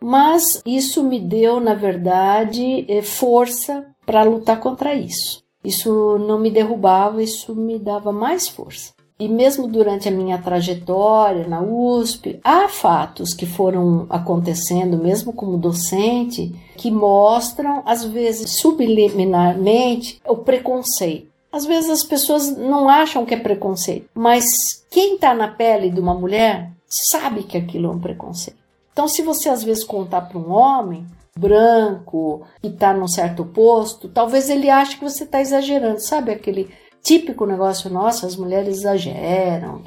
Mas 0.02 0.61
isso 0.66 1.02
me 1.04 1.21
deu, 1.21 1.61
na 1.61 1.75
verdade, 1.75 2.85
é, 2.88 3.02
força 3.02 3.87
para 4.04 4.25
lutar 4.25 4.59
contra 4.59 4.94
isso. 4.94 5.42
Isso 5.64 6.18
não 6.18 6.40
me 6.40 6.50
derrubava, 6.50 7.23
isso 7.23 7.54
me 7.54 7.78
dava 7.78 8.12
mais 8.12 8.49
força. 8.49 8.92
E 9.18 9.28
mesmo 9.28 9.68
durante 9.68 10.09
a 10.09 10.11
minha 10.11 10.38
trajetória 10.38 11.47
na 11.47 11.62
USP, 11.62 12.40
há 12.42 12.68
fatos 12.68 13.32
que 13.32 13.47
foram 13.47 14.06
acontecendo, 14.11 14.99
mesmo 14.99 15.32
como 15.32 15.56
docente, 15.56 16.52
que 16.76 16.90
mostram, 16.90 17.85
às 17.87 18.04
vezes 18.04 18.59
subliminarmente, 18.59 20.21
o 20.26 20.38
preconceito. 20.38 21.30
Às 21.52 21.64
vezes 21.64 21.90
as 21.90 22.02
pessoas 22.02 22.56
não 22.56 22.88
acham 22.88 23.25
que 23.25 23.35
é 23.35 23.38
preconceito, 23.38 24.09
mas 24.12 24.44
quem 24.90 25.14
está 25.14 25.35
na 25.35 25.47
pele 25.47 25.90
de 25.90 26.00
uma 26.00 26.14
mulher 26.14 26.73
sabe 26.88 27.44
que 27.44 27.56
aquilo 27.56 27.88
é 27.88 27.90
um 27.90 28.00
preconceito. 28.00 28.62
Então, 28.92 29.08
se 29.08 29.22
você 29.22 29.49
às 29.49 29.62
vezes 29.62 29.84
contar 29.84 30.22
para 30.22 30.38
um 30.38 30.50
homem, 30.52 31.06
branco 31.37 32.46
que 32.61 32.68
está 32.68 32.92
num 32.92 33.08
certo 33.08 33.44
posto, 33.44 34.08
talvez 34.08 34.50
ele 34.50 34.68
ache 34.68 34.96
que 34.96 35.04
você 35.04 35.25
está 35.25 35.40
exagerando, 35.40 36.00
sabe 36.00 36.32
aquele 36.32 36.70
típico 37.02 37.46
negócio 37.46 37.90
nosso, 37.90 38.26
as 38.26 38.37
mulheres 38.37 38.78
exageram. 38.78 39.82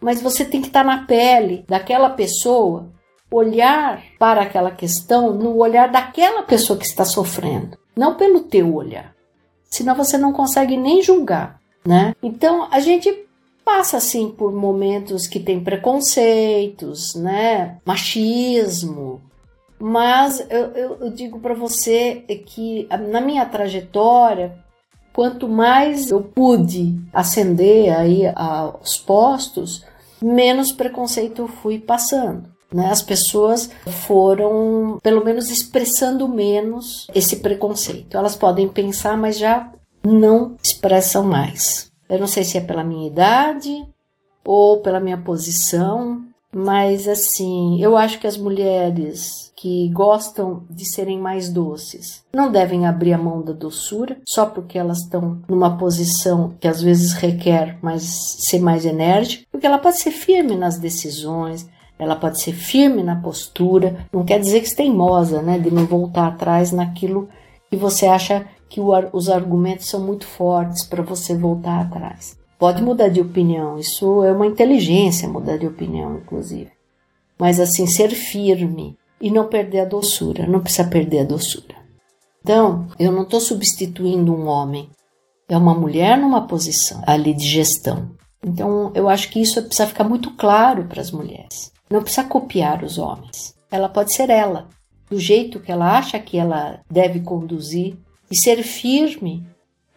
Mas 0.00 0.20
você 0.20 0.44
tem 0.44 0.60
que 0.60 0.66
estar 0.68 0.84
tá 0.84 0.86
na 0.86 1.06
pele 1.06 1.64
daquela 1.68 2.10
pessoa, 2.10 2.90
olhar 3.30 4.02
para 4.18 4.42
aquela 4.42 4.70
questão 4.70 5.32
no 5.32 5.56
olhar 5.56 5.90
daquela 5.90 6.42
pessoa 6.42 6.78
que 6.78 6.84
está 6.84 7.04
sofrendo, 7.04 7.78
não 7.96 8.16
pelo 8.16 8.40
teu 8.40 8.74
olhar. 8.74 9.14
Senão 9.70 9.94
você 9.94 10.18
não 10.18 10.32
consegue 10.32 10.76
nem 10.76 11.02
julgar, 11.02 11.58
né? 11.86 12.14
Então 12.22 12.68
a 12.70 12.80
gente 12.80 13.26
passa 13.64 13.96
assim 13.96 14.30
por 14.30 14.52
momentos 14.52 15.26
que 15.26 15.40
tem 15.40 15.62
preconceitos, 15.62 17.14
né? 17.14 17.78
Machismo, 17.84 19.20
mas 19.84 20.38
eu, 20.48 20.66
eu, 20.74 20.96
eu 21.00 21.10
digo 21.10 21.40
para 21.40 21.54
você 21.54 22.24
que 22.46 22.86
na 23.10 23.20
minha 23.20 23.44
trajetória 23.44 24.56
quanto 25.12 25.48
mais 25.48 26.10
eu 26.10 26.22
pude 26.22 26.98
ascender 27.12 27.92
aí 27.92 28.22
aos 28.34 28.96
postos, 28.96 29.84
menos 30.22 30.72
preconceito 30.72 31.42
eu 31.42 31.48
fui 31.48 31.78
passando. 31.78 32.44
Né? 32.72 32.90
As 32.90 33.02
pessoas 33.02 33.70
foram, 34.06 34.98
pelo 35.02 35.22
menos, 35.22 35.50
expressando 35.50 36.26
menos 36.26 37.06
esse 37.14 37.36
preconceito. 37.36 38.16
Elas 38.16 38.34
podem 38.34 38.68
pensar, 38.68 39.16
mas 39.16 39.36
já 39.36 39.70
não 40.02 40.56
expressam 40.62 41.24
mais. 41.24 41.91
Eu 42.12 42.18
não 42.18 42.26
sei 42.26 42.44
se 42.44 42.58
é 42.58 42.60
pela 42.60 42.84
minha 42.84 43.06
idade 43.06 43.86
ou 44.44 44.82
pela 44.82 45.00
minha 45.00 45.16
posição, 45.16 46.22
mas 46.54 47.08
assim, 47.08 47.82
eu 47.82 47.96
acho 47.96 48.20
que 48.20 48.26
as 48.26 48.36
mulheres 48.36 49.50
que 49.56 49.88
gostam 49.88 50.62
de 50.68 50.84
serem 50.84 51.18
mais 51.18 51.48
doces 51.48 52.22
não 52.34 52.52
devem 52.52 52.84
abrir 52.84 53.14
a 53.14 53.18
mão 53.18 53.40
da 53.40 53.54
doçura 53.54 54.18
só 54.28 54.44
porque 54.44 54.76
elas 54.78 54.98
estão 54.98 55.40
numa 55.48 55.78
posição 55.78 56.52
que 56.60 56.68
às 56.68 56.82
vezes 56.82 57.14
requer 57.14 57.78
mais 57.80 58.02
ser 58.46 58.60
mais 58.60 58.84
enérgica, 58.84 59.46
porque 59.50 59.66
ela 59.66 59.78
pode 59.78 59.98
ser 59.98 60.10
firme 60.10 60.54
nas 60.54 60.78
decisões, 60.78 61.66
ela 61.98 62.14
pode 62.14 62.42
ser 62.42 62.52
firme 62.52 63.02
na 63.02 63.16
postura, 63.16 64.06
não 64.12 64.22
quer 64.22 64.38
dizer 64.38 64.60
que 64.60 64.70
é 64.70 64.76
teimosa, 64.76 65.40
né, 65.40 65.58
de 65.58 65.70
não 65.70 65.86
voltar 65.86 66.26
atrás 66.26 66.72
naquilo 66.72 67.26
que 67.70 67.76
você 67.76 68.04
acha 68.04 68.44
que 68.72 68.80
os 68.80 69.28
argumentos 69.28 69.86
são 69.86 70.00
muito 70.00 70.26
fortes 70.26 70.82
para 70.82 71.02
você 71.02 71.36
voltar 71.36 71.82
atrás. 71.82 72.38
Pode 72.58 72.82
mudar 72.82 73.08
de 73.08 73.20
opinião, 73.20 73.78
isso 73.78 74.24
é 74.24 74.32
uma 74.32 74.46
inteligência 74.46 75.28
mudar 75.28 75.58
de 75.58 75.66
opinião, 75.66 76.16
inclusive. 76.16 76.70
Mas 77.38 77.60
assim, 77.60 77.86
ser 77.86 78.08
firme 78.08 78.96
e 79.20 79.30
não 79.30 79.46
perder 79.46 79.80
a 79.80 79.84
doçura, 79.84 80.46
não 80.46 80.60
precisa 80.60 80.88
perder 80.88 81.20
a 81.20 81.24
doçura. 81.24 81.74
Então, 82.40 82.88
eu 82.98 83.12
não 83.12 83.24
estou 83.24 83.40
substituindo 83.40 84.34
um 84.34 84.46
homem, 84.46 84.88
é 85.50 85.56
uma 85.56 85.74
mulher 85.74 86.16
numa 86.16 86.46
posição 86.46 87.02
ali 87.06 87.34
de 87.34 87.46
gestão. 87.46 88.12
Então, 88.42 88.90
eu 88.94 89.06
acho 89.06 89.28
que 89.28 89.42
isso 89.42 89.62
precisa 89.62 89.86
ficar 89.86 90.04
muito 90.04 90.30
claro 90.30 90.84
para 90.84 91.02
as 91.02 91.10
mulheres. 91.10 91.70
Não 91.90 92.00
precisa 92.00 92.26
copiar 92.26 92.82
os 92.82 92.96
homens. 92.96 93.54
Ela 93.70 93.90
pode 93.90 94.14
ser 94.14 94.30
ela, 94.30 94.68
do 95.10 95.20
jeito 95.20 95.60
que 95.60 95.70
ela 95.70 95.98
acha 95.98 96.18
que 96.18 96.38
ela 96.38 96.80
deve 96.90 97.20
conduzir 97.20 97.98
e 98.32 98.34
ser 98.34 98.62
firme 98.62 99.46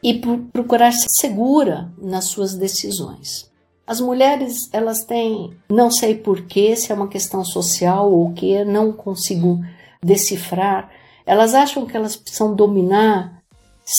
e 0.03 0.21
procurar 0.51 0.91
ser 0.91 1.07
segura 1.09 1.89
nas 1.97 2.25
suas 2.25 2.53
decisões. 2.53 3.49
As 3.87 4.01
mulheres, 4.01 4.69
elas 4.73 5.05
têm, 5.05 5.55
não 5.69 5.89
sei 5.89 6.15
porquê, 6.15 6.75
se 6.75 6.91
é 6.91 6.95
uma 6.95 7.07
questão 7.07 7.45
social 7.45 8.11
ou 8.11 8.27
o 8.27 8.33
que, 8.33 8.65
não 8.65 8.91
consigo 8.91 9.63
decifrar, 10.03 10.91
elas 11.25 11.53
acham 11.53 11.85
que 11.85 11.95
elas 11.95 12.17
precisam 12.17 12.53
dominar 12.53 13.41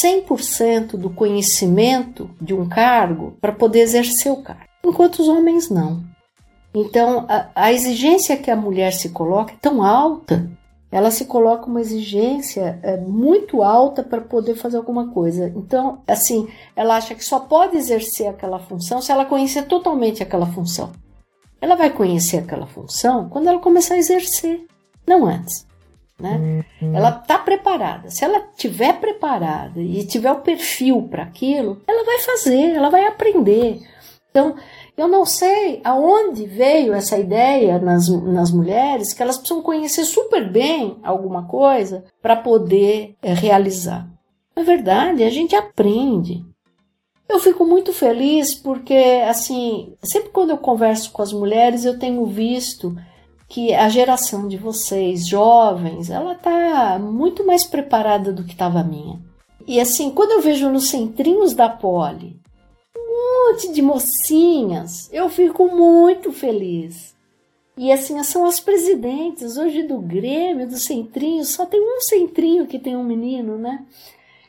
100% 0.05 0.99
do 0.99 1.09
conhecimento 1.09 2.29
de 2.39 2.53
um 2.53 2.69
cargo 2.69 3.39
para 3.41 3.53
poder 3.53 3.81
exercer 3.81 4.31
o 4.31 4.43
cargo, 4.43 4.65
enquanto 4.85 5.21
os 5.21 5.29
homens 5.29 5.71
não. 5.71 6.05
Então, 6.75 7.25
a, 7.27 7.49
a 7.55 7.73
exigência 7.73 8.37
que 8.37 8.51
a 8.51 8.57
mulher 8.57 8.93
se 8.93 9.09
coloca 9.09 9.55
é 9.55 9.59
tão 9.59 9.83
alta 9.83 10.47
ela 10.91 11.11
se 11.11 11.25
coloca 11.25 11.67
uma 11.67 11.81
exigência 11.81 12.79
é, 12.83 12.97
muito 12.97 13.63
alta 13.63 14.03
para 14.03 14.21
poder 14.21 14.55
fazer 14.55 14.77
alguma 14.77 15.09
coisa. 15.09 15.53
Então, 15.57 16.01
assim, 16.07 16.49
ela 16.75 16.97
acha 16.97 17.15
que 17.15 17.25
só 17.25 17.41
pode 17.41 17.77
exercer 17.77 18.29
aquela 18.29 18.59
função 18.59 19.03
se 19.03 19.11
ela 19.11 19.25
conhecer 19.25 19.65
totalmente 19.67 20.23
aquela 20.23 20.47
função. 20.47 20.93
Ela 21.61 21.75
vai 21.75 21.91
conhecer 21.91 22.39
aquela 22.39 22.67
função 22.67 23.29
quando 23.29 23.49
ela 23.49 23.59
começar 23.59 23.95
a 23.95 23.99
exercer, 23.99 24.65
não 25.07 25.27
antes. 25.27 25.67
Né? 26.19 26.65
Uhum. 26.81 26.97
Ela 26.97 27.11
está 27.11 27.39
preparada. 27.39 28.09
Se 28.11 28.25
ela 28.25 28.41
tiver 28.57 28.95
preparada 29.01 29.81
e 29.81 30.05
tiver 30.07 30.33
o 30.33 30.41
perfil 30.41 31.03
para 31.11 31.25
aquilo, 31.25 31.83
ela 31.87 32.05
vai 32.05 32.19
fazer, 32.21 32.75
ela 32.75 32.89
vai 32.89 33.07
aprender. 33.07 33.81
Então, 34.31 34.55
eu 34.97 35.09
não 35.09 35.27
sei 35.27 35.81
aonde 35.85 36.47
veio 36.47 36.95
essa 36.95 37.19
ideia 37.19 37.79
nas, 37.79 38.09
nas 38.09 38.51
mulheres 38.51 39.13
que 39.13 39.23
elas 39.23 39.37
precisam 39.37 39.63
conhecer 39.63 40.05
super 40.05 40.51
bem 40.51 40.97
alguma 41.03 41.47
coisa 41.47 42.05
para 42.23 42.37
poder 42.37 43.15
é, 43.23 43.35
realizar. 43.35 44.09
É 44.55 44.63
verdade, 44.63 45.23
a 45.23 45.31
gente 45.31 45.55
aprende. 45.55 46.43
Eu 47.29 47.39
fico 47.41 47.65
muito 47.65 47.93
feliz 47.93 48.55
porque, 48.55 49.23
assim, 49.29 49.95
sempre 50.03 50.31
quando 50.31 50.51
eu 50.51 50.59
converso 50.59 51.11
com 51.11 51.21
as 51.21 51.33
mulheres, 51.33 51.85
eu 51.85 51.99
tenho 51.99 52.25
visto 52.25 52.97
que 53.49 53.75
a 53.75 53.89
geração 53.89 54.49
de 54.49 54.57
vocês, 54.57 55.27
jovens, 55.27 56.09
ela 56.09 56.35
tá 56.35 56.99
muito 56.99 57.47
mais 57.47 57.65
preparada 57.65 58.33
do 58.33 58.45
que 58.45 58.53
estava 58.53 58.81
a 58.81 58.85
minha. 58.85 59.21
E 59.67 59.81
assim, 59.81 60.11
quando 60.11 60.33
eu 60.33 60.41
vejo 60.41 60.71
nos 60.71 60.89
centrinhos 60.89 61.53
da 61.53 61.69
Poli 61.69 62.41
monte 63.17 63.73
de 63.73 63.83
mocinhas. 63.83 65.09
Eu 65.13 65.29
fico 65.29 65.67
muito 65.69 66.33
feliz. 66.33 67.15
E 67.77 67.93
assim, 67.93 68.23
são 68.23 68.47
as 68.47 68.59
presidentes 68.59 69.57
hoje 69.57 69.83
do 69.83 69.99
Grêmio, 69.99 70.67
do 70.67 70.79
Centrinho, 70.79 71.45
só 71.45 71.67
tem 71.67 71.81
um 71.81 72.01
Centrinho 72.01 72.67
que 72.67 72.79
tem 72.79 72.97
um 72.97 73.05
menino, 73.05 73.59
né? 73.59 73.85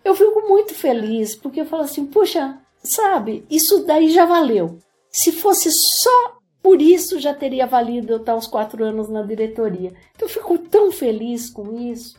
Eu 0.03 0.15
fico 0.15 0.47
muito 0.47 0.73
feliz, 0.73 1.35
porque 1.35 1.61
eu 1.61 1.65
falo 1.65 1.83
assim, 1.83 2.05
puxa, 2.05 2.57
sabe, 2.81 3.45
isso 3.49 3.85
daí 3.85 4.09
já 4.09 4.25
valeu. 4.25 4.79
Se 5.11 5.33
fosse 5.33 5.69
só 5.71 6.37
por 6.63 6.81
isso, 6.81 7.19
já 7.19 7.33
teria 7.33 7.65
valido 7.65 8.13
eu 8.13 8.17
estar 8.17 8.35
os 8.35 8.47
quatro 8.47 8.83
anos 8.83 9.09
na 9.09 9.21
diretoria. 9.21 9.93
Então, 10.15 10.27
eu 10.27 10.29
fico 10.29 10.57
tão 10.57 10.91
feliz 10.91 11.49
com 11.49 11.77
isso. 11.77 12.17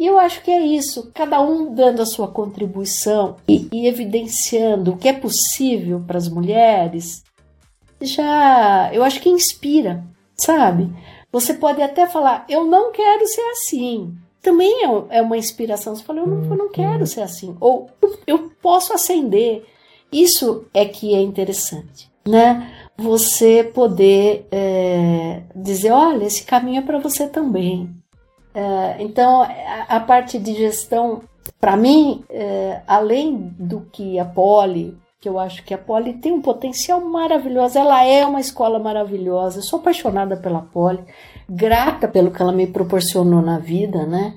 E 0.00 0.06
eu 0.06 0.18
acho 0.18 0.42
que 0.42 0.50
é 0.50 0.60
isso, 0.60 1.10
cada 1.14 1.42
um 1.42 1.74
dando 1.74 2.00
a 2.00 2.06
sua 2.06 2.26
contribuição 2.26 3.36
e, 3.46 3.68
e 3.70 3.86
evidenciando 3.86 4.92
o 4.92 4.96
que 4.96 5.06
é 5.06 5.12
possível 5.12 6.02
para 6.06 6.16
as 6.16 6.26
mulheres, 6.26 7.22
já 8.00 8.90
eu 8.94 9.04
acho 9.04 9.20
que 9.20 9.28
inspira, 9.28 10.02
sabe? 10.34 10.90
Você 11.30 11.52
pode 11.52 11.82
até 11.82 12.06
falar, 12.06 12.46
eu 12.48 12.64
não 12.64 12.90
quero 12.92 13.26
ser 13.26 13.42
assim. 13.50 14.14
Também 14.40 14.86
é, 14.86 15.18
é 15.18 15.22
uma 15.22 15.36
inspiração. 15.36 15.94
Você 15.94 16.02
fala, 16.02 16.20
eu 16.20 16.26
não, 16.26 16.44
eu 16.44 16.56
não 16.56 16.70
quero 16.70 17.06
ser 17.06 17.20
assim. 17.20 17.54
Ou 17.60 17.90
eu 18.26 18.50
posso 18.62 18.94
acender. 18.94 19.66
Isso 20.10 20.64
é 20.72 20.86
que 20.86 21.14
é 21.14 21.20
interessante, 21.20 22.10
né? 22.26 22.72
Você 22.96 23.62
poder 23.62 24.46
é, 24.50 25.42
dizer, 25.54 25.92
olha, 25.92 26.24
esse 26.24 26.42
caminho 26.42 26.78
é 26.78 26.82
para 26.82 26.98
você 26.98 27.28
também. 27.28 27.99
É, 28.54 29.02
então, 29.02 29.46
a, 29.88 30.00
parte 30.00 30.38
de 30.38 30.54
gestão, 30.54 31.22
para 31.60 31.76
mim, 31.76 32.24
é, 32.28 32.80
além 32.86 33.36
do 33.58 33.82
que 33.92 34.18
a 34.18 34.24
Poli, 34.24 34.96
que 35.20 35.28
eu 35.28 35.38
acho 35.38 35.62
que 35.64 35.74
a 35.74 35.78
Poli 35.78 36.14
tem 36.14 36.32
um 36.32 36.40
potencial 36.40 37.00
maravilhoso, 37.00 37.78
ela 37.78 38.04
é 38.04 38.24
uma 38.24 38.40
escola 38.40 38.78
maravilhosa, 38.78 39.58
eu 39.58 39.62
sou 39.62 39.78
apaixonada 39.78 40.36
pela 40.36 40.62
Poli, 40.62 41.04
grata 41.48 42.08
pelo 42.08 42.30
que 42.30 42.40
ela 42.40 42.52
me 42.52 42.66
proporcionou 42.66 43.42
na 43.42 43.58
vida, 43.58 44.06
né? 44.06 44.34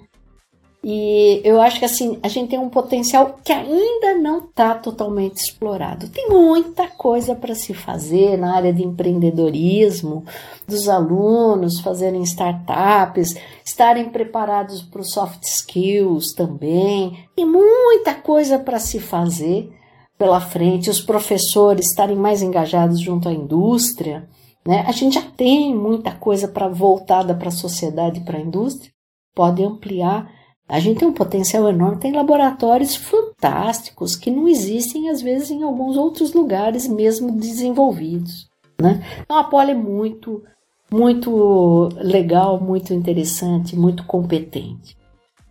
E 0.84 1.39
eu 1.46 1.62
acho 1.62 1.80
que 1.80 1.86
assim, 1.86 2.19
a 2.22 2.28
gente 2.28 2.50
tem 2.50 2.60
um 2.60 2.67
potencial 2.67 3.39
que 3.41 3.54
ainda 3.54 4.15
não 4.15 4.39
está 4.39 4.76
totalmente 4.76 5.38
explorado. 5.38 6.10
Tem 6.10 6.28
muita 6.28 6.88
coisa 6.88 7.34
para 7.34 7.56
se 7.56 7.74
fazer 7.74 8.38
na 8.38 8.54
área 8.54 8.74
de 8.74 8.84
empreendedorismo, 8.84 10.26
dos 10.67 10.89
alunos 10.89 11.80
fazerem 11.80 12.22
startups, 12.24 13.34
estarem 13.63 14.10
preparados 14.10 14.82
para 14.82 15.00
os 15.00 15.12
soft 15.12 15.41
skills 15.43 16.34
também. 16.34 17.17
Tem 17.34 17.46
muita 17.46 18.13
coisa 18.13 18.60
para 18.60 18.78
se 18.78 19.00
fazer 19.00 19.72
pela 20.17 20.41
frente, 20.41 20.89
os 20.89 21.02
professores 21.02 21.88
estarem 21.88 22.17
mais 22.17 22.41
engajados 22.41 23.00
junto 23.00 23.30
à 23.30 23.32
indústria. 23.32 24.28
Né? 24.65 24.84
A 24.86 24.91
gente 24.91 25.15
já 25.15 25.22
tem 25.22 25.74
muita 25.74 26.12
coisa 26.12 26.48
para 26.48 26.67
voltada 26.67 27.34
para 27.34 27.48
a 27.48 27.52
sociedade 27.52 28.19
para 28.22 28.38
a 28.38 28.41
indústria, 28.41 28.91
pode 29.34 29.63
ampliar 29.63 30.42
a 30.67 30.80
gente 30.80 30.99
tem 30.99 31.08
um 31.08 31.13
potencial 31.13 31.67
enorme, 31.67 31.99
tem 31.99 32.13
laboratórios 32.13 32.95
fantásticos 32.95 34.15
que 34.15 34.32
não 34.32 34.47
existem, 34.47 35.10
às 35.10 35.21
vezes, 35.21 35.52
em 35.52 35.63
alguns 35.63 35.97
outros 35.97 36.34
lugares, 36.34 36.88
mesmo 36.88 37.32
desenvolvidos. 37.38 38.49
Né? 38.82 39.04
Então, 39.21 39.38
a 39.38 39.43
Poli 39.43 39.71
é 39.71 39.76
muito, 39.76 40.43
muito 40.91 41.89
legal, 41.97 42.60
muito 42.60 42.93
interessante, 42.93 43.76
muito 43.76 44.06
competente. 44.06 44.97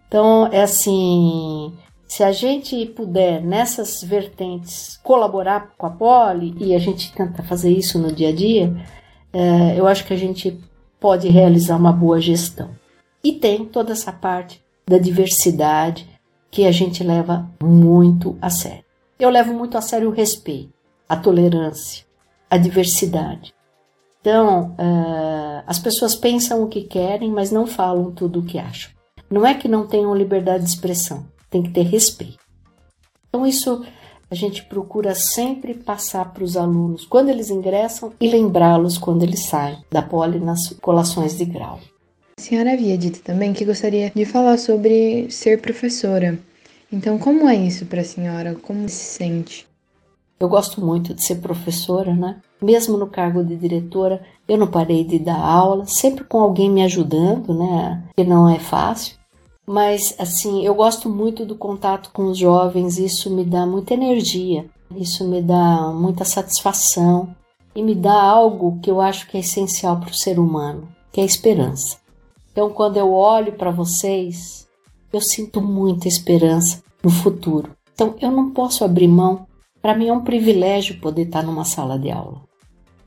Então, 0.08 0.48
é 0.50 0.62
assim: 0.62 1.72
se 2.06 2.24
a 2.24 2.32
gente 2.32 2.86
puder, 2.86 3.42
nessas 3.42 4.02
vertentes, 4.02 4.98
colaborar 5.02 5.72
com 5.76 5.86
a 5.86 5.90
Poli, 5.90 6.54
e 6.58 6.74
a 6.74 6.78
gente 6.78 7.12
tenta 7.12 7.42
fazer 7.42 7.70
isso 7.70 7.98
no 7.98 8.12
dia 8.12 8.30
a 8.30 8.34
dia, 8.34 8.74
é, 9.32 9.78
eu 9.78 9.86
acho 9.86 10.06
que 10.06 10.12
a 10.12 10.18
gente 10.18 10.58
pode 10.98 11.28
realizar 11.28 11.76
uma 11.76 11.92
boa 11.92 12.20
gestão. 12.20 12.70
E 13.22 13.32
tem 13.32 13.64
toda 13.64 13.92
essa 13.92 14.12
parte 14.12 14.61
da 14.86 14.98
diversidade 14.98 16.08
que 16.50 16.66
a 16.66 16.72
gente 16.72 17.02
leva 17.02 17.48
muito 17.62 18.36
a 18.40 18.50
sério. 18.50 18.84
Eu 19.18 19.30
levo 19.30 19.54
muito 19.54 19.78
a 19.78 19.80
sério 19.80 20.08
o 20.08 20.12
respeito, 20.12 20.72
a 21.08 21.16
tolerância, 21.16 22.04
a 22.50 22.58
diversidade. 22.58 23.54
Então, 24.20 24.76
uh, 24.78 25.64
as 25.66 25.78
pessoas 25.78 26.14
pensam 26.14 26.62
o 26.62 26.68
que 26.68 26.82
querem, 26.82 27.30
mas 27.30 27.50
não 27.50 27.66
falam 27.66 28.12
tudo 28.12 28.40
o 28.40 28.44
que 28.44 28.58
acham. 28.58 28.92
Não 29.30 29.46
é 29.46 29.54
que 29.54 29.66
não 29.66 29.86
tenham 29.86 30.14
liberdade 30.14 30.62
de 30.62 30.70
expressão, 30.70 31.26
tem 31.50 31.62
que 31.62 31.70
ter 31.70 31.82
respeito. 31.82 32.38
Então, 33.28 33.46
isso 33.46 33.84
a 34.30 34.34
gente 34.34 34.64
procura 34.64 35.14
sempre 35.14 35.74
passar 35.74 36.32
para 36.32 36.44
os 36.44 36.56
alunos 36.56 37.04
quando 37.04 37.28
eles 37.28 37.50
ingressam 37.50 38.12
e 38.20 38.28
lembrá-los 38.28 38.96
quando 38.96 39.22
eles 39.22 39.44
saem 39.46 39.78
da 39.90 40.00
poli 40.00 40.38
nas 40.38 40.70
colações 40.80 41.36
de 41.36 41.44
grau. 41.44 41.78
A 42.36 42.40
senhora 42.40 42.72
havia 42.72 42.96
dito 42.98 43.20
também 43.20 43.52
que 43.52 43.64
gostaria 43.64 44.10
de 44.14 44.24
falar 44.24 44.58
sobre 44.58 45.30
ser 45.30 45.60
professora. 45.60 46.38
Então, 46.92 47.18
como 47.18 47.48
é 47.48 47.56
isso 47.56 47.86
para 47.86 48.00
a 48.00 48.04
senhora? 48.04 48.54
Como 48.54 48.88
se 48.88 48.96
sente? 48.96 49.66
Eu 50.38 50.48
gosto 50.48 50.84
muito 50.84 51.14
de 51.14 51.22
ser 51.22 51.36
professora, 51.36 52.14
né? 52.14 52.40
Mesmo 52.60 52.96
no 52.98 53.06
cargo 53.06 53.44
de 53.44 53.56
diretora, 53.56 54.20
eu 54.48 54.58
não 54.58 54.66
parei 54.66 55.04
de 55.04 55.18
dar 55.18 55.38
aula, 55.38 55.86
sempre 55.86 56.24
com 56.24 56.40
alguém 56.40 56.68
me 56.68 56.82
ajudando, 56.82 57.54
né? 57.54 58.02
Que 58.16 58.24
não 58.24 58.48
é 58.48 58.58
fácil. 58.58 59.16
Mas, 59.64 60.14
assim, 60.18 60.64
eu 60.66 60.74
gosto 60.74 61.08
muito 61.08 61.46
do 61.46 61.54
contato 61.54 62.10
com 62.12 62.24
os 62.24 62.38
jovens, 62.38 62.98
isso 62.98 63.30
me 63.30 63.44
dá 63.44 63.64
muita 63.64 63.94
energia, 63.94 64.66
isso 64.96 65.26
me 65.26 65.40
dá 65.40 65.92
muita 65.94 66.24
satisfação 66.24 67.34
e 67.74 67.82
me 67.82 67.94
dá 67.94 68.20
algo 68.20 68.80
que 68.82 68.90
eu 68.90 69.00
acho 69.00 69.28
que 69.28 69.36
é 69.36 69.40
essencial 69.40 70.00
para 70.00 70.10
o 70.10 70.14
ser 70.14 70.38
humano, 70.40 70.88
que 71.12 71.20
é 71.20 71.22
a 71.22 71.26
esperança. 71.26 72.01
Então, 72.52 72.70
quando 72.70 72.98
eu 72.98 73.12
olho 73.12 73.54
para 73.54 73.70
vocês, 73.70 74.68
eu 75.10 75.20
sinto 75.20 75.60
muita 75.60 76.06
esperança 76.06 76.82
no 77.02 77.10
futuro. 77.10 77.70
Então, 77.94 78.14
eu 78.20 78.30
não 78.30 78.50
posso 78.50 78.84
abrir 78.84 79.08
mão. 79.08 79.46
Para 79.80 79.96
mim 79.96 80.08
é 80.08 80.12
um 80.12 80.22
privilégio 80.22 81.00
poder 81.00 81.22
estar 81.22 81.42
numa 81.42 81.64
sala 81.64 81.98
de 81.98 82.10
aula, 82.10 82.42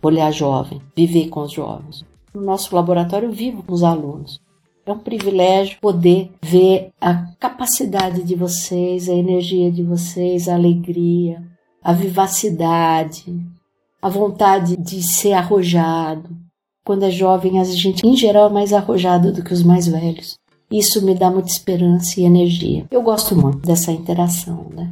olhar 0.02 0.32
jovem, 0.32 0.82
viver 0.96 1.30
com 1.30 1.42
os 1.42 1.52
jovens. 1.52 2.04
No 2.34 2.42
nosso 2.42 2.76
laboratório, 2.76 3.30
eu 3.30 3.32
vivo 3.32 3.64
com 3.64 3.74
os 3.74 3.84
alunos. 3.84 4.42
É 4.86 4.92
um 4.92 5.00
privilégio 5.00 5.80
poder 5.80 6.32
ver 6.44 6.92
a 7.00 7.14
capacidade 7.40 8.24
de 8.24 8.36
vocês, 8.36 9.08
a 9.08 9.14
energia 9.14 9.72
de 9.72 9.82
vocês, 9.82 10.48
a 10.48 10.56
alegria, 10.56 11.42
a 11.84 11.94
vivacidade, 11.94 13.36
a 14.02 14.10
vontade 14.10 14.76
de 14.76 15.02
ser 15.02 15.34
arrojado. 15.34 16.30
Quando 16.86 17.04
é 17.04 17.10
jovem, 17.10 17.60
a 17.60 17.64
gente, 17.64 18.06
em 18.06 18.16
geral, 18.16 18.48
é 18.48 18.54
mais 18.54 18.72
arrojado 18.72 19.34
do 19.34 19.44
que 19.44 19.52
os 19.52 19.64
mais 19.64 19.88
velhos. 19.88 20.38
Isso 20.72 21.04
me 21.04 21.16
dá 21.16 21.32
muita 21.32 21.50
esperança 21.50 22.20
e 22.20 22.24
energia. 22.24 22.86
Eu 22.92 23.02
gosto 23.02 23.36
muito 23.36 23.58
dessa 23.58 23.92
interação, 23.92 24.68
né? 24.72 24.90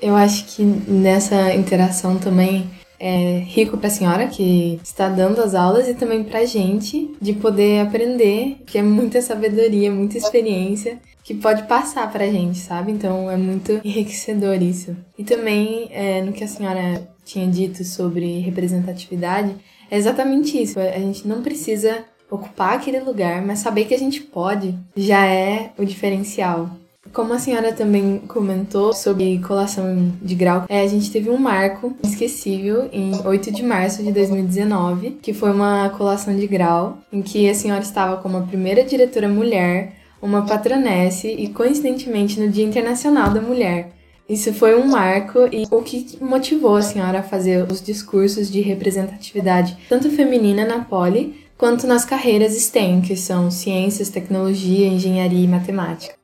Eu 0.00 0.14
acho 0.14 0.44
que 0.44 0.62
nessa 0.62 1.54
interação 1.54 2.18
também 2.18 2.68
é 2.98 3.38
rico 3.46 3.78
para 3.78 3.88
a 3.88 3.90
senhora 3.90 4.26
que 4.26 4.78
está 4.84 5.08
dando 5.08 5.40
as 5.40 5.54
aulas 5.54 5.88
e 5.88 5.94
também 5.94 6.22
para 6.22 6.40
a 6.40 6.44
gente 6.44 7.10
de 7.20 7.32
poder 7.32 7.80
aprender, 7.80 8.62
que 8.66 8.78
é 8.78 8.82
muita 8.82 9.22
sabedoria, 9.22 9.90
muita 9.90 10.18
experiência 10.18 11.00
que 11.24 11.34
pode 11.34 11.64
passar 11.64 12.10
para 12.12 12.24
a 12.24 12.30
gente, 12.30 12.58
sabe? 12.58 12.92
Então 12.92 13.30
é 13.30 13.36
muito 13.36 13.80
enriquecedor 13.84 14.62
isso. 14.62 14.94
E 15.16 15.24
também 15.24 15.88
é, 15.90 16.20
no 16.20 16.32
que 16.32 16.44
a 16.44 16.48
senhora 16.48 17.08
tinha 17.24 17.46
dito 17.46 17.84
sobre 17.84 18.40
representatividade, 18.40 19.54
é 19.92 19.98
exatamente 19.98 20.60
isso. 20.60 20.80
A 20.80 20.98
gente 20.98 21.28
não 21.28 21.42
precisa 21.42 22.02
ocupar 22.30 22.76
aquele 22.76 23.00
lugar, 23.00 23.42
mas 23.42 23.58
saber 23.58 23.84
que 23.84 23.92
a 23.92 23.98
gente 23.98 24.22
pode 24.22 24.74
já 24.96 25.26
é 25.26 25.70
o 25.76 25.84
diferencial. 25.84 26.70
Como 27.12 27.34
a 27.34 27.38
senhora 27.38 27.74
também 27.74 28.22
comentou 28.26 28.94
sobre 28.94 29.38
colação 29.40 30.10
de 30.22 30.34
grau, 30.34 30.64
é, 30.66 30.80
a 30.80 30.86
gente 30.86 31.10
teve 31.10 31.28
um 31.28 31.36
marco 31.36 31.94
esquecível 32.02 32.88
em 32.90 33.12
8 33.26 33.52
de 33.52 33.62
março 33.62 34.02
de 34.02 34.10
2019, 34.12 35.18
que 35.20 35.34
foi 35.34 35.50
uma 35.50 35.90
colação 35.90 36.34
de 36.34 36.46
grau, 36.46 36.96
em 37.12 37.20
que 37.20 37.50
a 37.50 37.54
senhora 37.54 37.82
estava 37.82 38.16
como 38.16 38.38
a 38.38 38.42
primeira 38.42 38.82
diretora 38.82 39.28
mulher, 39.28 39.92
uma 40.22 40.46
patronesse 40.46 41.28
e, 41.28 41.48
coincidentemente, 41.48 42.40
no 42.40 42.48
Dia 42.48 42.64
Internacional 42.64 43.30
da 43.30 43.42
Mulher. 43.42 43.90
Isso 44.28 44.52
foi 44.54 44.74
um 44.80 44.86
marco 44.86 45.40
e 45.52 45.66
o 45.70 45.82
que 45.82 46.18
motivou 46.20 46.76
a 46.76 46.82
senhora 46.82 47.18
a 47.18 47.22
fazer 47.22 47.70
os 47.70 47.82
discursos 47.82 48.50
de 48.50 48.60
representatividade, 48.60 49.76
tanto 49.88 50.10
feminina 50.10 50.64
na 50.64 50.84
Poli, 50.84 51.42
quanto 51.58 51.86
nas 51.86 52.04
carreiras 52.04 52.54
STEM, 52.54 53.02
que 53.02 53.16
são 53.16 53.50
ciências, 53.50 54.08
tecnologia, 54.08 54.86
engenharia 54.86 55.44
e 55.44 55.48
matemática. 55.48 56.14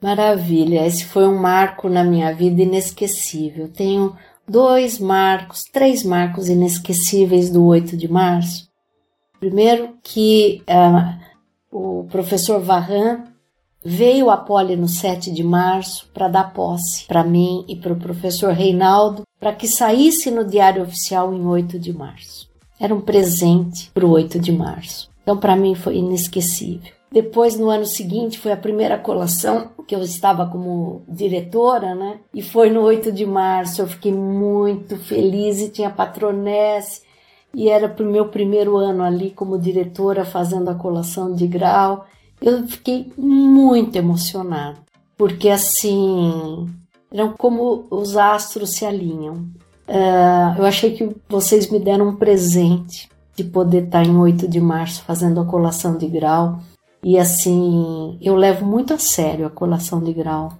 Maravilha, 0.00 0.86
esse 0.86 1.04
foi 1.04 1.26
um 1.26 1.38
marco 1.38 1.88
na 1.88 2.04
minha 2.04 2.32
vida 2.34 2.62
inesquecível. 2.62 3.68
Tenho 3.68 4.14
dois 4.48 4.98
marcos, 4.98 5.64
três 5.64 6.02
marcos 6.02 6.48
inesquecíveis 6.48 7.50
do 7.50 7.64
8 7.64 7.96
de 7.96 8.06
março. 8.06 8.68
Primeiro, 9.40 9.96
que 10.02 10.62
uh, 10.62 11.18
o 11.70 12.04
professor 12.04 12.60
Varran 12.60 13.24
veio 13.86 14.30
a 14.30 14.36
Poli 14.36 14.74
no 14.74 14.88
7 14.88 15.30
de 15.30 15.44
março 15.44 16.08
para 16.12 16.26
dar 16.26 16.52
posse 16.52 17.06
para 17.06 17.22
mim 17.22 17.64
e 17.68 17.76
para 17.76 17.92
o 17.92 17.98
professor 17.98 18.52
Reinaldo, 18.52 19.22
para 19.38 19.52
que 19.52 19.68
saísse 19.68 20.28
no 20.28 20.44
Diário 20.44 20.82
Oficial 20.82 21.32
em 21.32 21.46
8 21.46 21.78
de 21.78 21.92
março. 21.92 22.50
Era 22.80 22.92
um 22.92 23.00
presente 23.00 23.88
para 23.94 24.04
o 24.04 24.10
8 24.10 24.40
de 24.40 24.50
março. 24.50 25.08
Então, 25.22 25.36
para 25.36 25.54
mim, 25.54 25.76
foi 25.76 25.98
inesquecível. 25.98 26.92
Depois, 27.12 27.56
no 27.56 27.70
ano 27.70 27.86
seguinte, 27.86 28.40
foi 28.40 28.50
a 28.50 28.56
primeira 28.56 28.98
colação 28.98 29.70
que 29.86 29.94
eu 29.94 30.00
estava 30.02 30.46
como 30.46 31.02
diretora, 31.08 31.94
né? 31.94 32.18
E 32.34 32.42
foi 32.42 32.70
no 32.70 32.80
8 32.82 33.12
de 33.12 33.24
março. 33.24 33.82
Eu 33.82 33.86
fiquei 33.86 34.12
muito 34.12 34.96
feliz 34.96 35.60
e 35.60 35.70
tinha 35.70 35.90
patronesse. 35.90 37.02
E 37.54 37.68
era 37.68 37.94
o 37.98 38.04
meu 38.04 38.28
primeiro 38.28 38.76
ano 38.76 39.04
ali 39.04 39.30
como 39.30 39.58
diretora 39.58 40.24
fazendo 40.24 40.68
a 40.68 40.74
colação 40.74 41.32
de 41.32 41.46
grau. 41.46 42.04
Eu 42.40 42.66
fiquei 42.66 43.12
muito 43.16 43.96
emocionada, 43.96 44.78
porque 45.16 45.48
assim, 45.48 46.68
eram 47.10 47.32
como 47.32 47.86
os 47.90 48.16
astros 48.16 48.72
se 48.72 48.84
alinham. 48.84 49.48
Uh, 49.88 50.58
eu 50.58 50.64
achei 50.64 50.92
que 50.92 51.16
vocês 51.28 51.70
me 51.70 51.78
deram 51.78 52.08
um 52.08 52.16
presente 52.16 53.08
de 53.36 53.44
poder 53.44 53.84
estar 53.84 54.04
em 54.04 54.16
8 54.16 54.48
de 54.48 54.60
março 54.60 55.02
fazendo 55.04 55.40
a 55.40 55.44
colação 55.44 55.96
de 55.96 56.08
grau 56.08 56.60
e 57.08 57.18
assim, 57.20 58.18
eu 58.20 58.34
levo 58.34 58.66
muito 58.66 58.92
a 58.92 58.98
sério 58.98 59.46
a 59.46 59.50
colação 59.50 60.02
de 60.02 60.12
grau, 60.12 60.52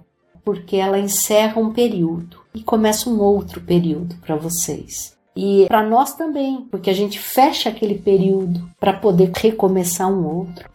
porque 0.45 0.77
ela 0.77 0.97
encerra 0.97 1.59
um 1.59 1.73
período 1.73 2.39
e 2.55 2.63
começa 2.63 3.09
um 3.09 3.19
outro 3.19 3.59
período 3.59 4.15
para 4.21 4.37
vocês. 4.37 5.13
E 5.35 5.65
para 5.67 5.83
nós 5.83 6.13
também, 6.13 6.65
porque 6.71 6.89
a 6.89 6.93
gente 6.93 7.19
fecha 7.19 7.67
aquele 7.67 7.95
período 7.95 8.63
para 8.79 8.93
poder 8.93 9.29
recomeçar 9.35 10.09
um 10.09 10.25
outro. 10.25 10.69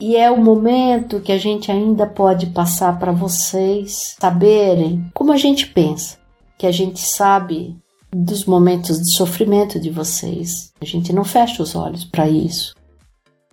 E 0.00 0.16
é 0.16 0.30
o 0.30 0.40
momento 0.40 1.20
que 1.20 1.32
a 1.32 1.38
gente 1.38 1.70
ainda 1.72 2.06
pode 2.06 2.46
passar 2.46 2.98
para 2.98 3.12
vocês 3.12 4.16
saberem 4.20 5.04
como 5.12 5.32
a 5.32 5.36
gente 5.36 5.66
pensa, 5.66 6.18
que 6.56 6.66
a 6.66 6.72
gente 6.72 7.00
sabe 7.00 7.76
dos 8.12 8.44
momentos 8.44 8.98
de 8.98 9.16
sofrimento 9.16 9.80
de 9.80 9.90
vocês. 9.90 10.72
A 10.80 10.84
gente 10.84 11.12
não 11.12 11.24
fecha 11.24 11.62
os 11.62 11.74
olhos 11.74 12.04
para 12.04 12.28
isso 12.28 12.78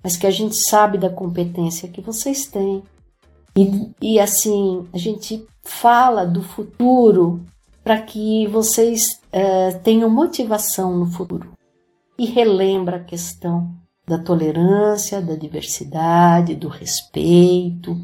mas 0.06 0.16
que 0.16 0.28
a 0.28 0.32
gente 0.32 0.56
sabe 0.56 1.00
da 1.00 1.10
competência 1.10 1.90
que 1.90 2.00
vocês 2.00 2.46
têm. 2.46 2.84
E, 3.58 3.90
e 4.00 4.20
assim, 4.20 4.88
a 4.94 5.00
gente 5.00 5.44
fala 5.64 6.28
do 6.28 6.44
futuro 6.44 7.44
para 7.84 8.00
que 8.00 8.46
vocês 8.46 9.20
é, 9.32 9.72
tenham 9.72 10.08
motivação 10.08 10.96
no 10.96 11.08
futuro. 11.08 11.52
E 12.20 12.28
relembra 12.28 12.98
a 12.98 13.04
questão 13.04 13.74
da 14.08 14.18
tolerância, 14.18 15.22
da 15.22 15.36
diversidade, 15.36 16.56
do 16.56 16.68
respeito. 16.68 17.98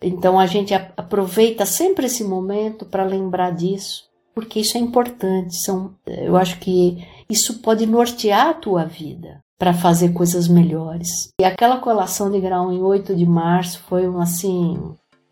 Então 0.00 0.38
a 0.38 0.46
gente 0.46 0.72
aproveita 0.74 1.66
sempre 1.66 2.06
esse 2.06 2.24
momento 2.24 2.86
para 2.86 3.04
lembrar 3.04 3.50
disso, 3.50 4.04
porque 4.34 4.60
isso 4.60 4.76
é 4.76 4.80
importante. 4.80 5.56
São, 5.56 5.94
eu 6.06 6.36
acho 6.36 6.58
que 6.58 7.04
isso 7.28 7.60
pode 7.60 7.84
nortear 7.86 8.48
a 8.48 8.54
tua 8.54 8.84
vida 8.84 9.42
para 9.58 9.74
fazer 9.74 10.12
coisas 10.12 10.46
melhores. 10.46 11.32
E 11.40 11.44
aquela 11.44 11.78
colação 11.78 12.30
de 12.30 12.40
grau 12.40 12.72
em 12.72 12.80
8 12.80 13.14
de 13.14 13.26
março 13.26 13.80
foi 13.88 14.08
um 14.08 14.20
assim, 14.20 14.78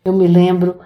eu 0.03 0.13
me 0.13 0.27
lembro 0.27 0.77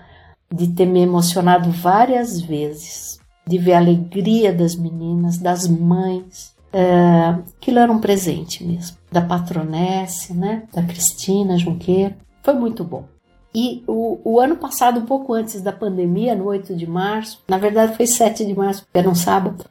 de 0.53 0.67
ter 0.67 0.85
me 0.85 1.01
emocionado 1.01 1.71
várias 1.71 2.39
vezes, 2.39 3.19
de 3.47 3.57
ver 3.57 3.73
a 3.73 3.79
alegria 3.79 4.53
das 4.53 4.75
meninas, 4.75 5.37
das 5.39 5.67
mães. 5.67 6.53
É, 6.71 7.35
aquilo 7.57 7.79
era 7.79 7.91
um 7.91 7.99
presente 7.99 8.63
mesmo, 8.63 8.97
da 9.11 9.21
patronesse, 9.21 10.33
né, 10.33 10.63
da 10.73 10.81
Cristina 10.81 11.57
Junqueira. 11.57 12.17
Foi 12.41 12.53
muito 12.53 12.83
bom. 12.83 13.05
E 13.53 13.83
o, 13.85 14.19
o, 14.23 14.39
ano 14.39 14.55
passado, 14.55 15.01
um 15.01 15.05
pouco 15.05 15.33
antes 15.33 15.61
da 15.61 15.73
pandemia, 15.73 16.33
no 16.33 16.45
8 16.45 16.73
de 16.73 16.87
março, 16.87 17.43
na 17.49 17.57
verdade 17.57 17.97
foi 17.97 18.07
7 18.07 18.45
de 18.45 18.55
março, 18.55 18.83
porque 18.83 18.97
era 18.97 19.09
um 19.09 19.15
sábado, 19.15 19.65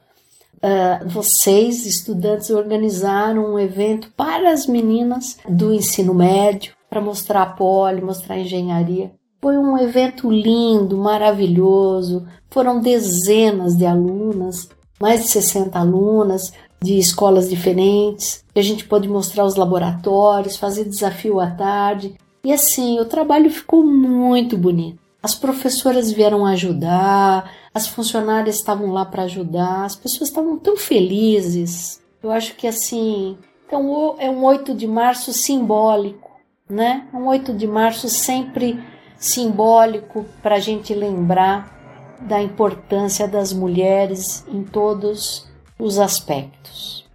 uh, 0.57 1.09
vocês, 1.09 1.87
estudantes, 1.87 2.51
organizaram 2.51 3.55
um 3.55 3.59
evento 3.59 4.13
para 4.15 4.53
as 4.53 4.67
meninas 4.67 5.39
do 5.49 5.73
ensino 5.73 6.13
médio, 6.13 6.75
para 6.91 7.01
mostrar 7.01 7.43
a 7.43 7.47
poli, 7.47 8.03
mostrar 8.03 8.35
a 8.35 8.41
engenharia. 8.41 9.13
Foi 9.41 9.57
um 9.57 9.79
evento 9.79 10.31
lindo, 10.31 10.99
maravilhoso. 10.99 12.27
Foram 12.51 12.81
dezenas 12.81 13.75
de 13.75 13.87
alunas, 13.87 14.69
mais 15.01 15.23
de 15.23 15.29
60 15.31 15.79
alunas 15.79 16.53
de 16.83 16.99
escolas 16.99 17.49
diferentes. 17.49 18.45
A 18.55 18.63
gente 18.63 18.85
pôde 18.85 19.09
mostrar 19.09 19.45
os 19.45 19.57
laboratórios, 19.57 20.57
fazer 20.57 20.85
desafio 20.85 21.41
à 21.41 21.51
tarde. 21.51 22.15
E 22.43 22.53
assim, 22.53 22.99
o 22.99 23.05
trabalho 23.05 23.51
ficou 23.51 23.85
muito 23.85 24.57
bonito. 24.57 24.99
As 25.23 25.35
professoras 25.35 26.11
vieram 26.11 26.47
ajudar, 26.47 27.53
as 27.75 27.87
funcionárias 27.87 28.57
estavam 28.57 28.91
lá 28.91 29.05
para 29.05 29.25
ajudar, 29.25 29.85
as 29.85 29.95
pessoas 29.95 30.31
estavam 30.31 30.59
tão 30.59 30.77
felizes. 30.79 32.01
Eu 32.23 32.31
acho 32.31 32.55
que 32.57 32.67
assim, 32.67 33.37
então 33.67 34.17
é 34.19 34.31
um 34.31 34.43
8 34.43 34.75
de 34.75 34.87
março 34.87 35.33
simbólico, 35.35 36.31
né? 36.69 37.07
Um 37.13 37.27
8 37.27 37.53
de 37.53 37.67
março 37.67 38.09
sempre 38.09 38.83
simbólico 39.19 40.25
para 40.43 40.55
a 40.55 40.61
gente 40.61 40.95
lembrar 40.95 41.79
da 42.23 42.43
importância 42.43 43.29
das 43.29 43.53
mulheres 43.53 44.45
em 44.49 44.63
todos 44.63 45.50
os 45.81 45.99
aspectos. 45.99 47.09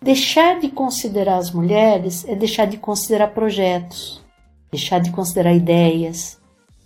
Deixar 0.00 0.60
de 0.60 0.68
considerar 0.68 1.38
as 1.38 1.50
mulheres 1.50 2.24
é 2.28 2.34
deixar 2.34 2.66
de 2.66 2.76
considerar 2.76 3.28
projetos, 3.28 4.22
deixar 4.70 4.98
de 4.98 5.10
considerar 5.10 5.54
ideias, 5.54 6.38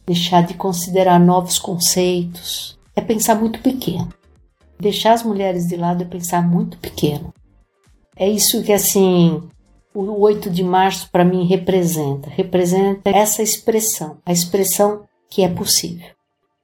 deixar 0.07 0.43
de 0.43 0.55
considerar 0.55 1.19
novos 1.19 1.59
conceitos, 1.59 2.79
é 2.95 3.01
pensar 3.01 3.35
muito 3.35 3.61
pequeno. 3.61 4.09
Deixar 4.79 5.13
as 5.13 5.25
mulheres 5.25 5.67
de 5.67 5.77
lado 5.77 6.03
é 6.03 6.07
pensar 6.07 6.49
muito 6.49 6.79
pequeno. 6.79 7.35
É 8.17 8.29
isso 8.29 8.63
que 8.63 8.73
assim 8.73 9.43
o 9.93 10.21
8 10.21 10.49
de 10.51 10.63
março 10.63 11.11
para 11.11 11.25
mim 11.25 11.45
representa, 11.45 12.31
representa 12.31 13.11
essa 13.11 13.43
expressão, 13.43 14.19
a 14.25 14.33
expressão 14.33 15.03
que 15.29 15.43
é 15.43 15.49
possível. 15.49 16.18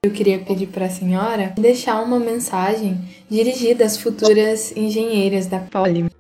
Eu 0.04 0.10
queria 0.10 0.38
pedir 0.38 0.66
para 0.66 0.84
a 0.84 0.90
senhora 0.90 1.54
deixar 1.56 2.02
uma 2.02 2.18
mensagem 2.18 3.00
dirigida 3.26 3.86
às 3.86 3.96
futuras 3.96 4.70
engenheiras 4.76 5.46
da 5.46 5.58
Poli. 5.58 6.10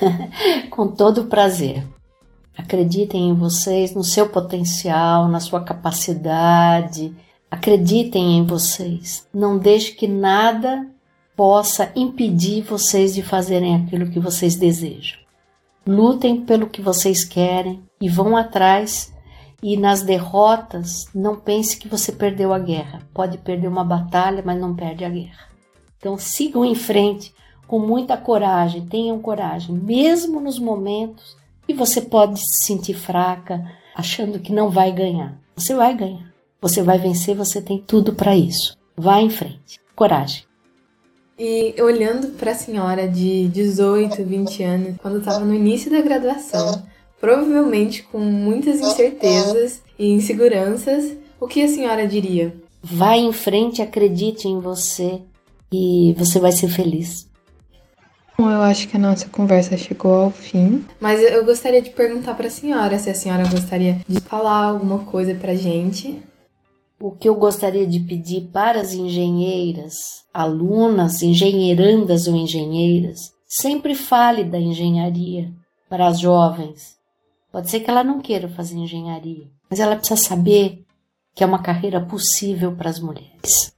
Com 0.70 0.88
todo 0.88 1.26
prazer. 1.26 1.86
Acreditem 2.56 3.28
em 3.28 3.34
vocês, 3.34 3.94
no 3.94 4.02
seu 4.02 4.30
potencial, 4.30 5.28
na 5.28 5.38
sua 5.38 5.62
capacidade. 5.62 7.14
Acreditem 7.50 8.38
em 8.38 8.46
vocês. 8.46 9.28
Não 9.34 9.58
deixe 9.58 9.92
que 9.92 10.08
nada 10.08 10.86
possa 11.36 11.92
impedir 11.94 12.62
vocês 12.62 13.14
de 13.14 13.22
fazerem 13.22 13.76
aquilo 13.76 14.08
que 14.10 14.18
vocês 14.18 14.56
desejam. 14.56 15.18
Lutem 15.86 16.40
pelo 16.40 16.70
que 16.70 16.80
vocês 16.80 17.22
querem 17.22 17.82
e 18.00 18.08
vão 18.08 18.34
atrás 18.34 19.12
e 19.62 19.76
nas 19.76 20.02
derrotas, 20.02 21.06
não 21.14 21.36
pense 21.36 21.76
que 21.76 21.88
você 21.88 22.12
perdeu 22.12 22.52
a 22.52 22.58
guerra. 22.58 23.02
Pode 23.12 23.38
perder 23.38 23.68
uma 23.68 23.84
batalha, 23.84 24.42
mas 24.44 24.60
não 24.60 24.74
perde 24.74 25.04
a 25.04 25.08
guerra. 25.08 25.48
Então 25.98 26.16
sigam 26.16 26.64
em 26.64 26.74
frente 26.74 27.34
com 27.66 27.78
muita 27.78 28.16
coragem, 28.16 28.86
tenham 28.86 29.20
coragem, 29.20 29.74
mesmo 29.74 30.40
nos 30.40 30.58
momentos 30.58 31.36
que 31.66 31.74
você 31.74 32.00
pode 32.00 32.38
se 32.38 32.66
sentir 32.66 32.94
fraca, 32.94 33.62
achando 33.94 34.38
que 34.38 34.52
não 34.52 34.70
vai 34.70 34.92
ganhar. 34.92 35.36
Você 35.54 35.74
vai 35.74 35.94
ganhar. 35.94 36.32
Você 36.60 36.82
vai 36.82 36.98
vencer, 36.98 37.36
você 37.36 37.60
tem 37.60 37.78
tudo 37.78 38.14
para 38.14 38.34
isso. 38.34 38.76
Vá 38.96 39.20
em 39.20 39.28
frente. 39.28 39.80
Coragem. 39.94 40.44
E 41.38 41.74
olhando 41.80 42.28
para 42.36 42.52
a 42.52 42.54
senhora 42.54 43.06
de 43.06 43.48
18, 43.48 44.24
20 44.24 44.62
anos, 44.62 44.96
quando 45.00 45.18
estava 45.18 45.44
no 45.44 45.54
início 45.54 45.90
da 45.90 46.00
graduação, 46.00 46.82
provavelmente 47.20 48.02
com 48.02 48.18
muitas 48.18 48.80
incertezas 48.80 49.82
e 49.98 50.10
inseguranças, 50.10 51.16
o 51.40 51.46
que 51.46 51.62
a 51.62 51.68
senhora 51.68 52.06
diria? 52.06 52.54
Vá 52.82 53.16
em 53.16 53.32
frente, 53.32 53.82
acredite 53.82 54.48
em 54.48 54.60
você 54.60 55.20
e 55.72 56.14
você 56.16 56.38
vai 56.38 56.52
ser 56.52 56.68
feliz. 56.68 57.28
Bom, 58.38 58.48
eu 58.48 58.62
acho 58.62 58.86
que 58.86 58.96
a 58.96 59.00
nossa 59.00 59.28
conversa 59.28 59.76
chegou 59.76 60.14
ao 60.14 60.30
fim, 60.30 60.84
mas 61.00 61.20
eu 61.20 61.44
gostaria 61.44 61.82
de 61.82 61.90
perguntar 61.90 62.34
para 62.34 62.46
a 62.46 62.50
senhora 62.50 62.96
se 62.96 63.10
a 63.10 63.14
senhora 63.14 63.48
gostaria 63.48 64.00
de 64.06 64.20
falar 64.20 64.66
alguma 64.66 65.00
coisa 65.00 65.34
para 65.34 65.56
gente. 65.56 66.22
O 67.00 67.10
que 67.12 67.28
eu 67.28 67.34
gostaria 67.34 67.86
de 67.86 68.00
pedir 68.00 68.48
para 68.52 68.80
as 68.80 68.92
engenheiras, 68.92 69.94
alunas, 70.32 71.22
engenheirandas 71.22 72.28
ou 72.28 72.36
engenheiras, 72.36 73.32
sempre 73.46 73.94
fale 73.94 74.44
da 74.44 74.58
engenharia 74.58 75.52
para 75.88 76.06
as 76.06 76.20
jovens, 76.20 76.97
Pode 77.50 77.70
ser 77.70 77.80
que 77.80 77.90
ela 77.90 78.04
não 78.04 78.20
queira 78.20 78.48
fazer 78.48 78.76
engenharia, 78.76 79.48
mas 79.70 79.80
ela 79.80 79.96
precisa 79.96 80.20
saber 80.20 80.84
que 81.34 81.42
é 81.42 81.46
uma 81.46 81.62
carreira 81.62 82.00
possível 82.00 82.72
para 82.72 82.90
as 82.90 83.00
mulheres. 83.00 83.72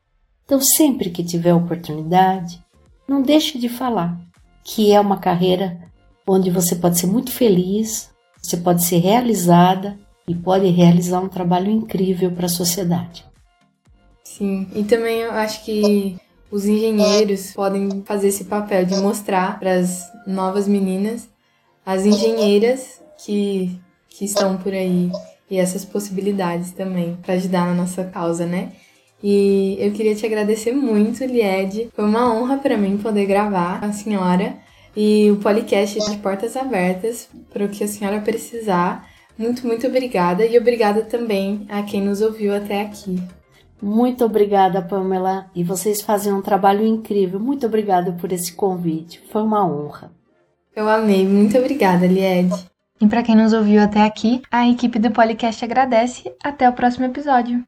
Então, 0.45 0.61
sempre 0.61 1.11
que 1.11 1.23
tiver 1.23 1.55
oportunidade, 1.55 2.61
não 3.07 3.23
deixe 3.23 3.59
de 3.59 3.69
falar 3.69 4.19
que 4.65 4.93
é 4.93 5.01
uma 5.01 5.19
carreira 5.19 5.81
onde 6.27 6.51
você 6.51 6.75
pode 6.75 6.99
ser 6.99 7.07
muito 7.07 7.31
feliz, 7.31 8.11
você 8.41 8.57
pode 8.57 8.85
ser 8.85 8.99
realizada 8.99 9.99
e 10.27 10.35
pode 10.35 10.67
realizar 10.69 11.21
um 11.21 11.29
trabalho 11.29 11.71
incrível 11.71 12.31
para 12.33 12.47
a 12.47 12.49
sociedade. 12.49 13.25
Sim, 14.25 14.69
e 14.75 14.85
também 14.85 15.19
eu 15.19 15.33
acho 15.33 15.65
que 15.65 16.17
os 16.51 16.65
engenheiros 16.65 17.53
podem 17.53 18.03
fazer 18.05 18.29
esse 18.29 18.45
papel 18.45 18.85
de 18.85 18.97
mostrar 18.97 19.59
para 19.59 19.75
as 19.75 20.11
novas 20.27 20.67
meninas 20.67 21.29
as 21.85 22.05
engenheiras 22.05 23.00
que, 23.25 23.81
que 24.09 24.25
estão 24.25 24.57
por 24.57 24.73
aí 24.73 25.11
e 25.51 25.59
essas 25.59 25.85
possibilidades 25.85 26.73
também 26.73 27.19
para 27.23 27.35
ajudar 27.35 27.67
na 27.67 27.75
nossa 27.75 28.05
causa, 28.05 28.47
né? 28.47 28.73
E 29.23 29.77
eu 29.79 29.93
queria 29.93 30.15
te 30.15 30.25
agradecer 30.25 30.73
muito, 30.73 31.25
Lied. 31.25 31.91
Foi 31.95 32.05
uma 32.05 32.33
honra 32.33 32.57
para 32.57 32.77
mim 32.77 32.97
poder 32.97 33.27
gravar 33.27 33.81
com 33.81 33.87
a 33.87 33.93
senhora 33.93 34.57
e 34.97 35.31
o 35.31 35.37
podcast 35.37 35.99
de 36.11 36.17
portas 36.19 36.57
abertas 36.57 37.29
para 37.53 37.65
o 37.65 37.69
que 37.69 37.85
a 37.85 37.89
senhora 37.89 38.21
precisar. 38.21 39.07
Muito, 39.37 39.67
muito 39.67 39.87
obrigada 39.87 40.45
e 40.45 40.57
obrigada 40.59 41.03
também 41.03 41.67
a 41.69 41.83
quem 41.83 42.01
nos 42.01 42.21
ouviu 42.21 42.55
até 42.55 42.83
aqui. 42.83 43.21
Muito 43.83 44.25
obrigada, 44.25 44.83
Pamela. 44.83 45.51
E 45.55 45.65
vocês 45.65 46.03
fazem 46.03 46.33
um 46.33 46.43
trabalho 46.43 46.87
incrível. 46.87 47.41
Muito 47.41 47.67
obrigada 47.67 48.13
por 48.13 48.33
esse 48.33 48.53
convite. 48.53 49.23
Foi 49.31 49.43
uma 49.43 49.67
honra. 49.67 50.13
Eu 50.75 50.89
amei. 50.89 51.27
Muito 51.27 51.57
obrigada, 51.59 52.07
Lied. 52.07 52.70
E 53.01 53.07
para 53.07 53.23
quem 53.23 53.35
nos 53.35 53.55
ouviu 53.55 53.83
até 53.83 54.03
aqui, 54.03 54.43
a 54.51 54.69
equipe 54.69 54.99
do 54.99 55.11
podcast 55.11 55.65
agradece. 55.65 56.31
Até 56.45 56.69
o 56.69 56.73
próximo 56.75 57.07
episódio. 57.07 57.59